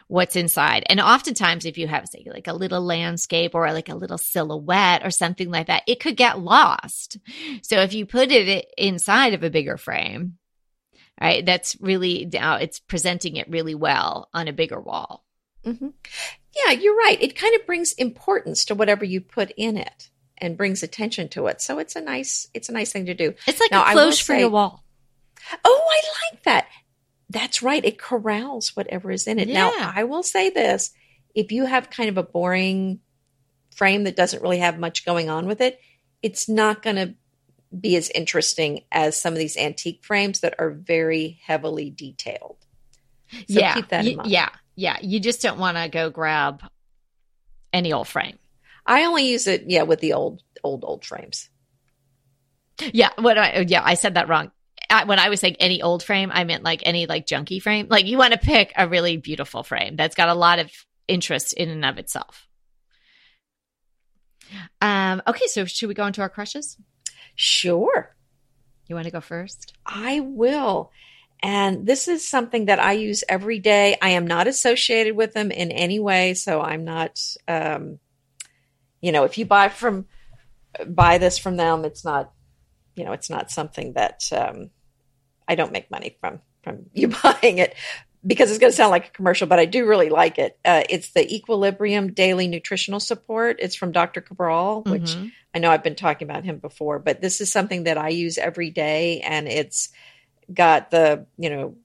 [0.09, 0.85] what's inside.
[0.89, 5.07] And oftentimes, if you have, say, like a little landscape or like a little silhouette
[5.07, 7.19] or something like that, it could get lost.
[7.63, 10.39] So if you put it inside of a bigger frame,
[11.21, 15.25] right, that's really now it's presenting it really well on a bigger wall.
[15.65, 15.89] Mm-hmm.
[16.57, 17.21] Yeah, you're right.
[17.21, 21.47] It kind of brings importance to whatever you put in it and brings attention to
[21.49, 21.61] it.
[21.61, 23.35] So it's a nice, it's a nice thing to do.
[23.47, 24.85] It's like now, a cloche for your wall.
[25.65, 26.67] Oh, I like that.
[27.31, 27.85] That's right.
[27.85, 29.49] It corrals whatever is in it.
[29.49, 29.71] Yeah.
[29.71, 30.93] Now, I will say this
[31.35, 33.01] if you have kind of a boring
[33.75, 35.81] frame that doesn't really have much going on with it,
[36.23, 37.15] it's not going to
[37.79, 42.57] be as interesting as some of these antique frames that are very heavily detailed.
[43.31, 43.75] So yeah.
[43.75, 44.31] keep that in mind.
[44.31, 44.49] Yeah.
[44.75, 44.97] Yeah.
[45.03, 46.63] You just don't want to go grab
[47.73, 48.39] any old frame.
[48.87, 51.51] I only use it, yeah, with the old, old, old frames.
[52.93, 54.53] Yeah, what I yeah, I said that wrong
[55.07, 57.89] when I was saying any old frame, I meant like any like junky frame.
[57.91, 60.71] Like you want to pick a really beautiful frame that's got a lot of
[61.07, 62.47] interest in and of itself.
[64.81, 66.77] Um, okay, so should we go into our crushes?
[67.35, 68.15] Sure.
[68.87, 69.75] You want to go first?
[69.85, 70.91] I will.
[71.41, 73.97] And this is something that I use every day.
[74.01, 78.01] I am not associated with them in any way, so I'm not um,
[79.01, 80.07] you know, if you buy from
[80.87, 82.33] buy this from them, it's not
[82.97, 84.71] you know, it's not something that um,
[85.49, 87.75] I don't make money from from you buying it
[88.27, 90.59] because it's going to sound like a commercial, but I do really like it.
[90.65, 93.57] Uh, it's the Equilibrium Daily Nutritional Support.
[93.61, 94.21] It's from Dr.
[94.21, 95.29] Cabral, which mm-hmm.
[95.55, 98.37] I know I've been talking about him before, but this is something that I use
[98.37, 99.91] every day, and it's
[100.53, 101.77] got the you know,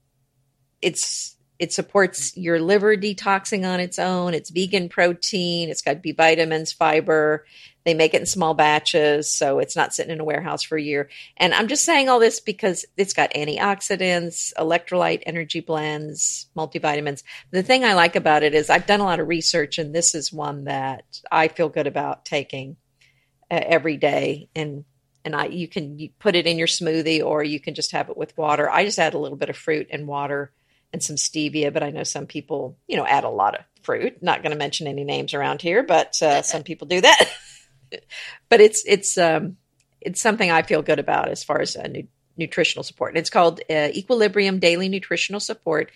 [0.81, 4.33] it's it supports your liver detoxing on its own.
[4.33, 5.69] It's vegan protein.
[5.69, 7.45] It's got B vitamins, fiber.
[7.85, 10.81] They make it in small batches, so it's not sitting in a warehouse for a
[10.81, 11.09] year.
[11.35, 17.23] And I'm just saying all this because it's got antioxidants, electrolyte energy blends, multivitamins.
[17.51, 20.15] The thing I like about it is I've done a lot of research, and this
[20.15, 22.77] is one that I feel good about taking
[23.51, 24.49] uh, every day.
[24.55, 24.85] And
[25.25, 28.17] and I you can put it in your smoothie, or you can just have it
[28.17, 28.69] with water.
[28.69, 30.51] I just add a little bit of fruit and water
[30.93, 34.21] and some stevia, but I know some people, you know, add a lot of fruit.
[34.21, 37.29] Not going to mention any names around here, but uh, some people do that.
[38.49, 39.57] but it's it's um,
[40.01, 43.11] it's something I feel good about as far as nu- nutritional support.
[43.11, 45.91] And it's called uh, Equilibrium Daily Nutritional Support,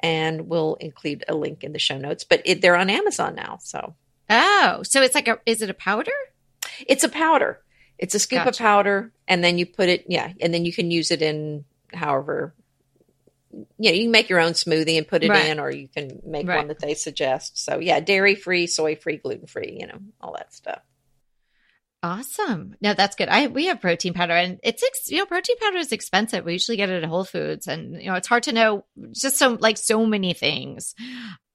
[0.00, 2.24] and we'll include a link in the show notes.
[2.24, 3.94] But it, they're on Amazon now, so
[4.30, 6.12] oh, so it's like a is it a powder?
[6.86, 7.60] It's a powder.
[7.98, 8.50] It's a scoop gotcha.
[8.50, 11.64] of powder, and then you put it, yeah, and then you can use it in
[11.94, 12.52] however
[13.78, 15.48] you know, you can make your own smoothie and put it right.
[15.48, 16.58] in, or you can make right.
[16.58, 17.62] one that they suggest.
[17.62, 20.80] So yeah, dairy free, soy free, gluten free, you know, all that stuff.
[22.02, 22.76] Awesome.
[22.80, 23.28] No, that's good.
[23.28, 26.44] I we have protein powder, and it's you know protein powder is expensive.
[26.44, 29.36] We usually get it at Whole Foods, and you know it's hard to know just
[29.38, 30.94] so like so many things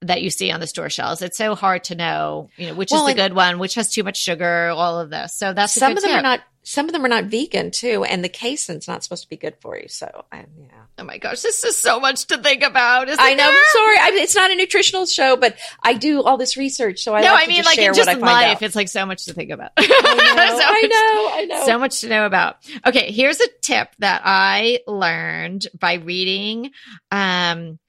[0.02, 1.22] that you see on the store shelves.
[1.22, 3.90] It's so hard to know, you know, which well, is the good one, which has
[3.90, 5.34] too much sugar, all of this.
[5.36, 6.18] So that's some of them tip.
[6.18, 6.40] are not.
[6.64, 9.56] Some of them are not vegan too, and the casein's not supposed to be good
[9.60, 9.88] for you.
[9.88, 10.44] So, yeah.
[10.96, 13.08] Oh my gosh, this is so much to think about.
[13.10, 13.48] I know.
[13.48, 17.14] I'm sorry, I, it's not a nutritional show, but I do all this research, so
[17.14, 17.34] I no.
[17.34, 18.62] I mean, like in just life, out.
[18.62, 19.72] it's like so much to think about.
[19.76, 19.88] I know.
[20.58, 21.36] so I know.
[21.36, 21.66] I know.
[21.66, 22.58] So much to know about.
[22.86, 26.70] Okay, here's a tip that I learned by reading.
[27.10, 27.80] Um,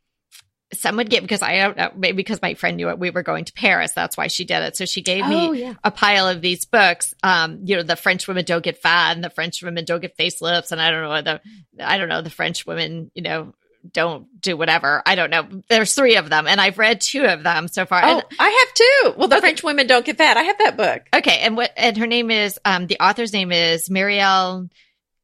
[0.74, 2.99] some would get because I don't know, maybe because my friend knew it.
[2.99, 3.93] We were going to Paris.
[3.93, 4.78] That's why she did it.
[4.78, 5.74] So she gave oh, me yeah.
[5.84, 7.13] a pile of these books.
[7.24, 10.17] Um, you know, the French women don't get fat and the French women don't get
[10.17, 10.71] facelifts.
[10.71, 13.53] And I don't know, the, I don't know, the French women, you know,
[13.91, 15.01] don't do whatever.
[15.05, 15.47] I don't know.
[15.67, 18.01] There's three of them, and I've read two of them so far.
[18.03, 19.19] Oh, And- I have two.
[19.19, 20.38] Well, the French women don't get fat.
[20.38, 21.03] I have that book.
[21.13, 21.71] okay, and what?
[21.76, 24.69] And her name is um the author's name is Marielle.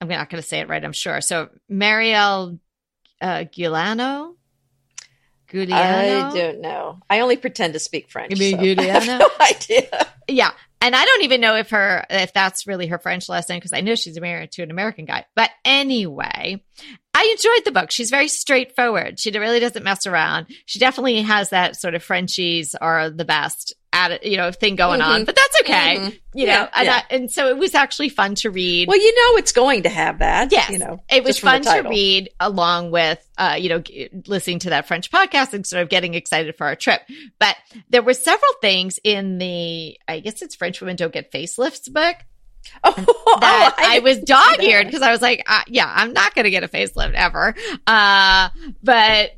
[0.02, 0.84] I'm not going to say it right.
[0.84, 1.22] I'm sure.
[1.22, 2.60] So Marielle
[3.22, 4.36] uh, Guiliano.
[6.32, 7.00] I don't know.
[7.10, 8.32] I only pretend to speak French.
[8.32, 10.08] You mean so I have no idea.
[10.28, 10.52] Yeah.
[10.82, 13.82] And I don't even know if her if that's really her French lesson because I
[13.82, 15.26] know she's married to an American guy.
[15.36, 16.64] But anyway,
[17.14, 17.92] I enjoyed the book.
[17.92, 19.20] She's very straightforward.
[19.20, 20.48] She really doesn't mess around.
[20.66, 25.02] She definitely has that sort of Frenchies are the best at you know, thing going
[25.02, 25.22] on.
[25.22, 25.26] Mhm.
[25.26, 25.98] But that's okay.
[25.98, 26.20] Mhm.
[26.34, 27.02] You know, Yeah, and, yeah.
[27.10, 28.88] I, and so it was actually fun to read.
[28.88, 30.52] Well, you know it's going to have that.
[30.52, 33.70] Yes, You know, it was just from the fun to read along with, uh, you
[33.70, 37.02] know, g- listening to that French podcast and sort of getting excited for our trip.
[37.40, 37.56] But
[37.90, 42.16] there were several things in the, I guess it's French Women Don't Get Facelifts book
[42.84, 42.92] Oh,
[43.42, 46.36] that oh, I, didn't was dog eared because I was like, uh, yeah, I'm not
[46.36, 47.56] going to get a facelift ever.
[47.88, 48.50] Uh,
[48.84, 49.32] but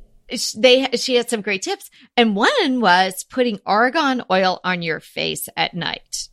[0.58, 1.90] they, she had some great tips.
[2.18, 6.30] And one was putting argan oil on your face at night.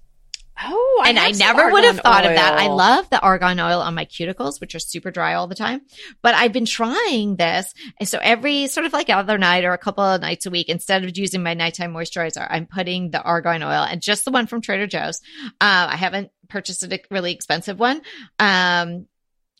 [0.60, 2.58] Oh, and I never would have thought of that.
[2.58, 5.82] I love the argan oil on my cuticles, which are super dry all the time.
[6.20, 7.72] But I've been trying this.
[8.00, 10.68] And so every sort of like other night or a couple of nights a week,
[10.68, 14.48] instead of using my nighttime moisturizer, I'm putting the argan oil and just the one
[14.48, 15.20] from Trader Joe's.
[15.60, 18.02] Uh, I haven't purchased a really expensive one.
[18.40, 19.06] Um,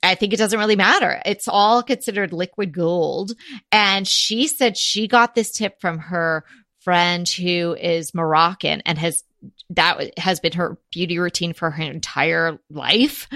[0.02, 1.20] I think it doesn't really matter.
[1.26, 3.32] It's all considered liquid gold.
[3.72, 6.44] And she said she got this tip from her
[6.80, 9.24] friend who is Moroccan and has
[9.70, 13.28] that has been her beauty routine for her entire life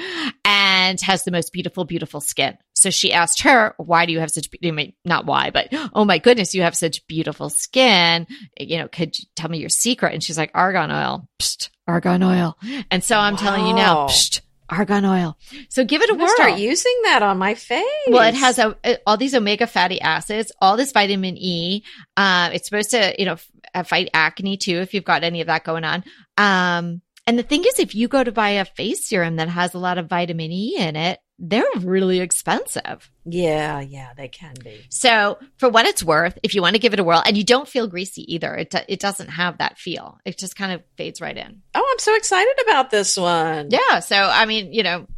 [0.45, 2.57] and has the most beautiful, beautiful skin.
[2.75, 5.69] So she asked her, why do you have such, be- I mean, not why, but
[5.95, 8.27] oh my goodness, you have such beautiful skin.
[8.59, 10.15] You know, could you tell me your secret?
[10.15, 12.57] And she's like, argan oil, Psst, argan oil.
[12.91, 14.07] And so I'm telling you now, Wow.
[14.09, 14.41] Psst,
[14.73, 15.37] argan oil.
[15.68, 16.29] So give it a I'm whirl.
[16.35, 17.85] start using that on my face.
[18.09, 21.85] Well, it has a, all these omega fatty acids, all this vitamin E.
[22.16, 25.41] Uh, it's supposed to, you know, f- uh, fight acne too, if you've got any
[25.41, 26.05] of that going on.
[26.37, 29.75] Um, and the thing is, if you go to buy a face serum that has
[29.75, 33.11] a lot of vitamin E in it, they're really expensive.
[33.24, 34.80] Yeah, yeah, they can be.
[34.90, 37.43] So for what it's worth, if you want to give it a whirl and you
[37.43, 40.20] don't feel greasy either, it, it doesn't have that feel.
[40.24, 41.62] It just kind of fades right in.
[41.74, 43.70] Oh, I'm so excited about this one.
[43.70, 43.99] Yeah.
[43.99, 45.09] So, I mean, you know,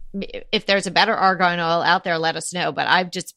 [0.50, 2.72] if there's a better argan oil out there, let us know.
[2.72, 3.34] But I've just,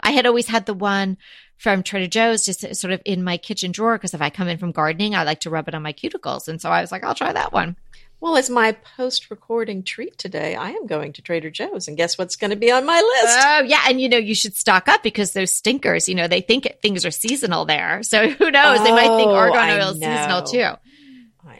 [0.00, 1.18] I had always had the one
[1.58, 4.56] from Trader Joe's just sort of in my kitchen drawer because if I come in
[4.56, 6.48] from gardening, I like to rub it on my cuticles.
[6.48, 7.76] And so I was like, I'll try that one.
[8.20, 12.18] Well, as my post recording treat today, I am going to Trader Joe's, and guess
[12.18, 13.38] what's going to be on my list?
[13.40, 13.84] Oh, yeah.
[13.88, 17.06] And, you know, you should stock up because those stinkers, you know, they think things
[17.06, 18.02] are seasonal there.
[18.02, 18.82] So who knows?
[18.84, 20.68] they might think Oh, argan oil is seasonal too.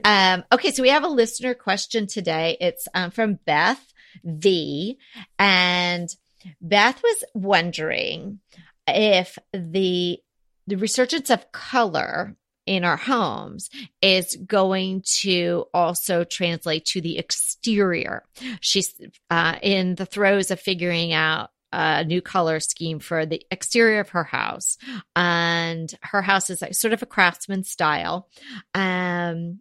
[0.05, 2.57] Um, okay, so we have a listener question today.
[2.61, 3.83] It's um, from Beth
[4.25, 4.99] V.
[5.39, 6.15] And
[6.61, 8.41] Beth was wondering
[8.87, 10.19] if the
[10.67, 12.37] the resurgence of color
[12.71, 13.69] in our homes
[14.01, 18.23] is going to also translate to the exterior.
[18.61, 18.95] She's
[19.29, 24.11] uh, in the throes of figuring out a new color scheme for the exterior of
[24.11, 24.79] her house.
[25.17, 28.29] And her house is like sort of a craftsman style.
[28.73, 29.59] Um,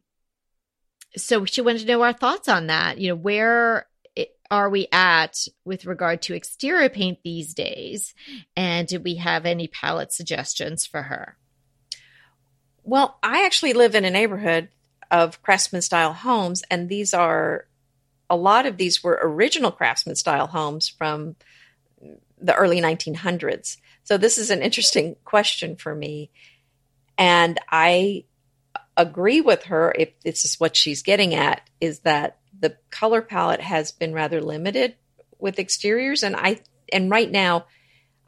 [1.17, 2.99] so she wanted to know our thoughts on that.
[2.99, 3.87] You know, where
[4.51, 5.35] are we at
[5.65, 8.13] with regard to exterior paint these days?
[8.55, 11.38] And did we have any palette suggestions for her?
[12.89, 14.69] Well, I actually live in a neighborhood
[15.11, 17.67] of craftsman style homes, and these are
[18.31, 21.35] a lot of these were original craftsman style homes from
[22.41, 23.77] the early 1900s.
[24.05, 26.31] So this is an interesting question for me.
[27.15, 28.23] And I
[28.97, 33.61] agree with her if this is what she's getting at is that the color palette
[33.61, 34.95] has been rather limited
[35.37, 36.61] with exteriors and I
[36.91, 37.67] and right now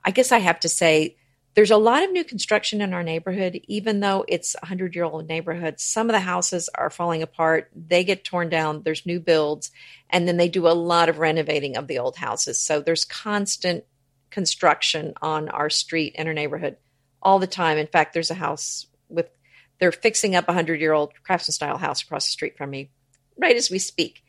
[0.05, 1.17] I guess I have to say
[1.53, 5.03] there's a lot of new construction in our neighborhood even though it's a 100 year
[5.03, 5.79] old neighborhood.
[5.79, 7.69] Some of the houses are falling apart.
[7.75, 8.83] They get torn down.
[8.83, 9.71] There's new builds
[10.09, 12.59] and then they do a lot of renovating of the old houses.
[12.59, 13.83] So there's constant
[14.29, 16.77] construction on our street in our neighborhood
[17.21, 17.77] all the time.
[17.77, 19.29] In fact there's a house with
[19.79, 22.91] they're fixing up a 100 year old craftsman style house across the street from me
[23.37, 24.23] right as we speak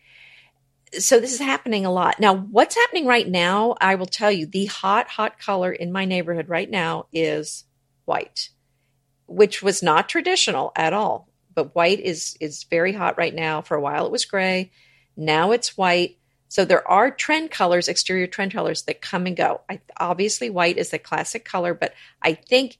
[0.99, 2.21] so this is happening a lot.
[2.21, 6.05] Now what's happening right now i will tell you the hot hot color in my
[6.05, 7.65] neighborhood right now is
[8.05, 8.51] white
[9.27, 13.63] which was not traditional at all but white is is very hot right now.
[13.63, 14.71] For a while it was gray.
[15.17, 16.19] Now it's white.
[16.49, 19.63] So there are trend colors exterior trend colors that come and go.
[19.69, 22.79] I, obviously white is the classic color but i think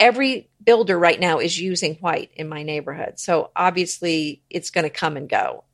[0.00, 3.18] every builder right now is using white in my neighborhood.
[3.18, 5.64] So obviously it's going to come and go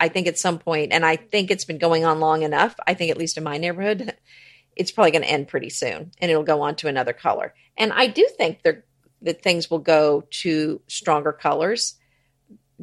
[0.00, 2.74] I think at some point, and I think it's been going on long enough.
[2.86, 4.14] I think at least in my neighborhood,
[4.76, 7.52] it's probably going to end pretty soon and it'll go on to another color.
[7.76, 8.84] And I do think that
[9.42, 11.96] things will go to stronger colors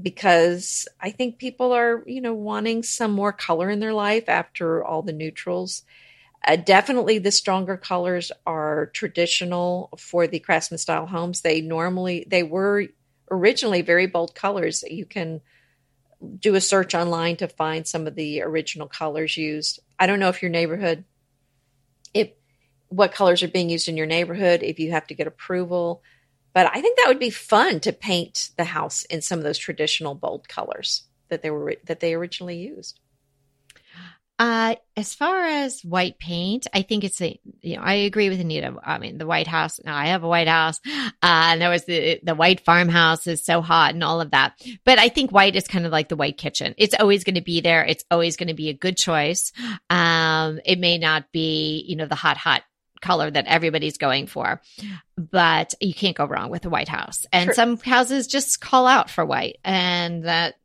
[0.02, 4.84] because I think people are, you know, wanting some more color in their life after
[4.84, 5.84] all the neutrals.
[6.46, 11.42] Uh, definitely, the stronger colors are traditional for the craftsman style homes.
[11.42, 12.88] They normally they were
[13.32, 14.84] originally very bold colors.
[14.84, 15.42] You can
[16.26, 19.80] do a search online to find some of the original colors used.
[20.00, 21.04] I don't know if your neighborhood,
[22.14, 22.32] if
[22.90, 26.02] what colors are being used in your neighborhood, if you have to get approval.
[26.54, 29.58] But I think that would be fun to paint the house in some of those
[29.58, 33.00] traditional bold colors that they were that they originally used.
[34.38, 38.42] Uh, as far as white paint, I think it's a, you know, I agree with
[38.42, 38.76] Anita.
[38.84, 41.86] I mean, the White House, now I have a White House, uh, and there was
[41.86, 44.62] the, the white farmhouse is so hot and all of that.
[44.84, 46.76] But I think white is kind of like the white kitchen.
[46.78, 47.86] It's always going to be there.
[47.86, 49.54] It's always going to be a good choice.
[49.90, 52.64] Um, it may not be, you know, the hot, hot
[53.02, 54.62] color that everybody's going for.
[55.18, 57.26] But you can't go wrong with the White House.
[57.32, 57.54] And True.
[57.54, 60.56] some houses just call out for white and that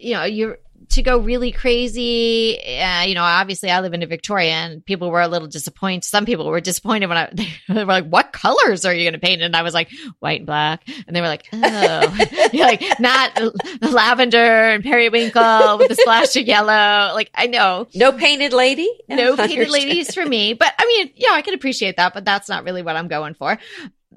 [0.00, 0.58] you know, you're
[0.90, 2.58] to go really crazy.
[2.58, 6.04] Uh, you know, obviously I live in Victoria and people were a little disappointed.
[6.04, 7.30] Some people were disappointed when I,
[7.68, 9.42] they were like, what colors are you going to paint?
[9.42, 10.82] And I was like, white and black.
[11.06, 12.18] And they were like, oh,
[12.52, 13.38] you're like not
[13.82, 17.14] lavender and periwinkle with a splash of yellow.
[17.14, 17.86] Like I know.
[17.94, 18.88] No painted lady.
[19.08, 20.52] No painted ladies for me.
[20.52, 23.34] But I mean, yeah, I can appreciate that, but that's not really what I'm going
[23.34, 23.58] for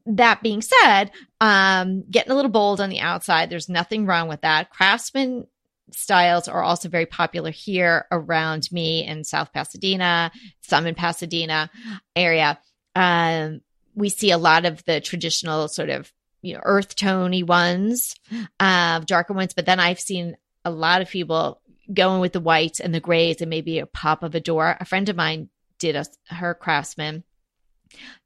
[0.05, 4.41] that being said, um, getting a little bold on the outside, there's nothing wrong with
[4.41, 4.69] that.
[4.69, 5.47] Craftsman
[5.93, 10.31] styles are also very popular here around me in South Pasadena,
[10.61, 11.69] some in Pasadena
[12.15, 12.59] area.
[12.95, 13.61] Um,
[13.95, 16.11] we see a lot of the traditional sort of
[16.41, 18.15] you know earth tony ones,
[18.59, 21.61] uh, darker ones, but then I've seen a lot of people
[21.93, 24.75] going with the whites and the grays and maybe a pop of a door.
[24.79, 27.23] A friend of mine did a her craftsman.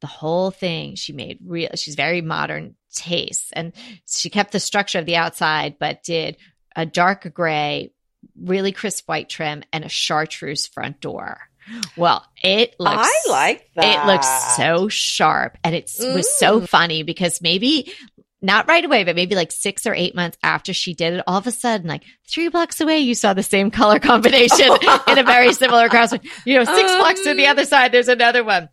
[0.02, 1.70] The whole thing she made real.
[1.76, 3.74] She's very modern taste, and
[4.08, 6.38] she kept the structure of the outside, but did
[6.76, 7.92] a dark gray,
[8.40, 11.40] really crisp white trim, and a chartreuse front door.
[11.98, 13.10] Well, it looks.
[13.10, 14.04] I like that.
[14.04, 16.70] It looks so sharp, and it was so mm.
[16.70, 17.92] funny because maybe
[18.46, 21.38] not right away, but maybe like six or eight months after she did it, all
[21.38, 24.68] of a sudden, like three blocks away, you saw the same color combination
[25.08, 26.14] in a very similar cross.
[26.46, 28.70] You know, six um, blocks to the other side, there's another one.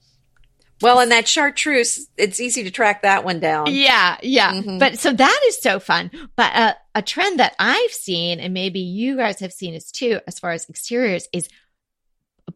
[0.83, 3.66] Well, and that chartreuse, it's easy to track that one down.
[3.68, 4.53] Yeah, yeah.
[4.53, 4.78] Mm-hmm.
[4.78, 6.11] But so that is so fun.
[6.37, 10.20] But uh, a trend that I've seen, and maybe you guys have seen this too,
[10.26, 11.49] as far as exteriors, is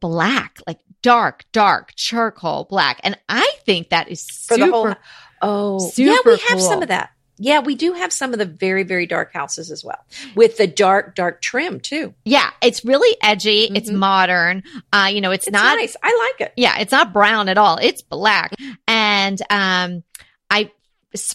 [0.01, 3.01] black, like dark, dark charcoal black.
[3.03, 4.95] And I think that is super, for the whole.
[5.43, 6.61] Oh, super yeah, we have cool.
[6.61, 7.11] some of that.
[7.39, 10.67] Yeah, we do have some of the very, very dark houses as well with the
[10.67, 12.15] dark, dark trim too.
[12.25, 13.67] Yeah, it's really edgy.
[13.67, 13.77] Mm-hmm.
[13.77, 14.63] It's modern.
[14.93, 15.97] Uh, you know, it's, it's not nice.
[16.03, 16.55] I like it.
[16.57, 17.79] Yeah, it's not brown at all.
[17.81, 18.55] It's black.
[18.89, 20.03] And um,
[20.51, 20.71] I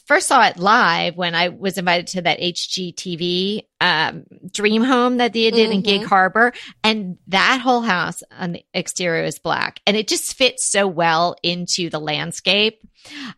[0.06, 5.34] first saw it live when I was invited to that HGTV um, dream home that
[5.34, 5.72] they did mm-hmm.
[5.74, 6.54] in Gig Harbor.
[6.84, 9.82] And that whole house on the exterior is black.
[9.88, 12.80] And it just fits so well into the landscape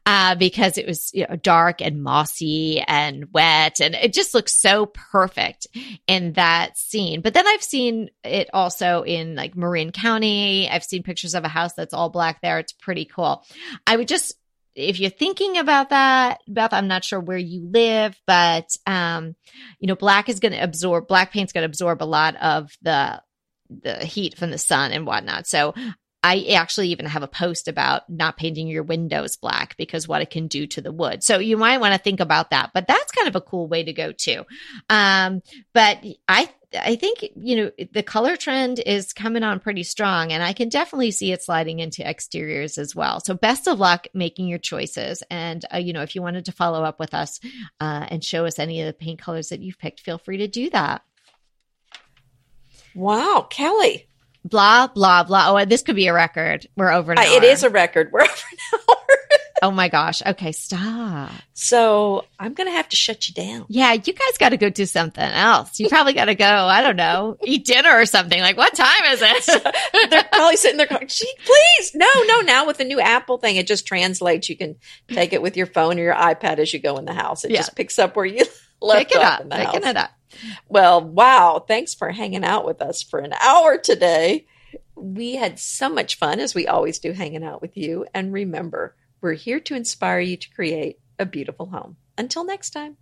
[0.06, 3.80] uh, because it was you know, dark and mossy and wet.
[3.80, 5.68] And it just looks so perfect
[6.08, 7.22] in that scene.
[7.22, 10.70] But then I've seen it also in like Marin County.
[10.70, 12.60] I've seen pictures of a house that's all black there.
[12.60, 13.46] It's pretty cool.
[13.88, 14.34] I would just
[14.76, 19.36] if you're thinking about that, Beth, I'm not sure where you live, but um,
[19.80, 22.72] you know, black is going to absorb black paint's going to absorb a lot of
[22.82, 23.22] the
[23.70, 25.48] the heat from the sun and whatnot.
[25.48, 25.74] So
[26.24, 30.30] I actually even have a post about not painting your windows black because what it
[30.30, 31.22] can do to the wood.
[31.22, 33.84] So you might want to think about that, but that's kind of a cool way
[33.84, 34.44] to go too.
[34.90, 35.42] Um,
[35.74, 40.42] but I, I think, you know, the color trend is coming on pretty strong and
[40.42, 43.20] I can definitely see it sliding into exteriors as well.
[43.20, 45.24] So best of luck making your choices.
[45.30, 47.40] And, uh, you know, if you wanted to follow up with us
[47.80, 50.48] uh, and show us any of the paint colors that you've picked, feel free to
[50.48, 51.04] do that.
[52.96, 54.08] Wow, Kelly,
[54.46, 55.50] blah blah blah.
[55.50, 56.68] Oh, this could be a record.
[56.78, 57.12] We're over.
[57.14, 58.12] An uh, it is a record.
[58.12, 59.18] We're over an hour.
[59.64, 60.22] Oh my gosh.
[60.26, 61.32] Okay, stop.
[61.54, 63.66] So I'm gonna have to shut you down.
[63.70, 65.80] Yeah, you guys got to go do something else.
[65.80, 66.46] You probably got to go.
[66.46, 68.40] I don't know, eat dinner or something.
[68.40, 70.10] Like, what time is it?
[70.10, 73.56] They're probably sitting there going, "Gee, please, no, no." Now with the new Apple thing,
[73.56, 74.50] it just translates.
[74.50, 74.76] You can
[75.08, 77.46] take it with your phone or your iPad as you go in the house.
[77.46, 77.58] It yeah.
[77.58, 78.46] just picks up where you
[78.82, 79.50] left Pick it up.
[79.50, 80.12] Picking it up.
[80.68, 81.64] Well, wow.
[81.66, 84.46] Thanks for hanging out with us for an hour today.
[84.96, 88.06] We had so much fun, as we always do, hanging out with you.
[88.14, 91.96] And remember, we're here to inspire you to create a beautiful home.
[92.18, 92.98] Until next time.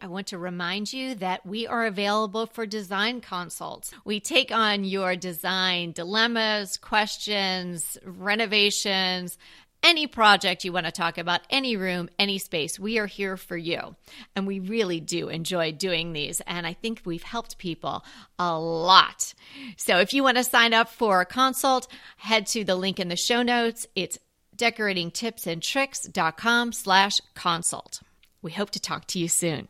[0.00, 3.92] I want to remind you that we are available for design consults.
[4.04, 9.36] We take on your design dilemmas, questions, renovations,
[9.84, 13.56] any project you want to talk about, any room, any space, we are here for
[13.56, 13.94] you.
[14.34, 16.40] And we really do enjoy doing these.
[16.46, 18.02] And I think we've helped people
[18.38, 19.34] a lot.
[19.76, 23.08] So if you want to sign up for a consult, head to the link in
[23.08, 23.86] the show notes.
[23.94, 24.18] It's
[24.56, 28.00] decoratingtipsandtricks.com slash consult.
[28.40, 29.68] We hope to talk to you soon.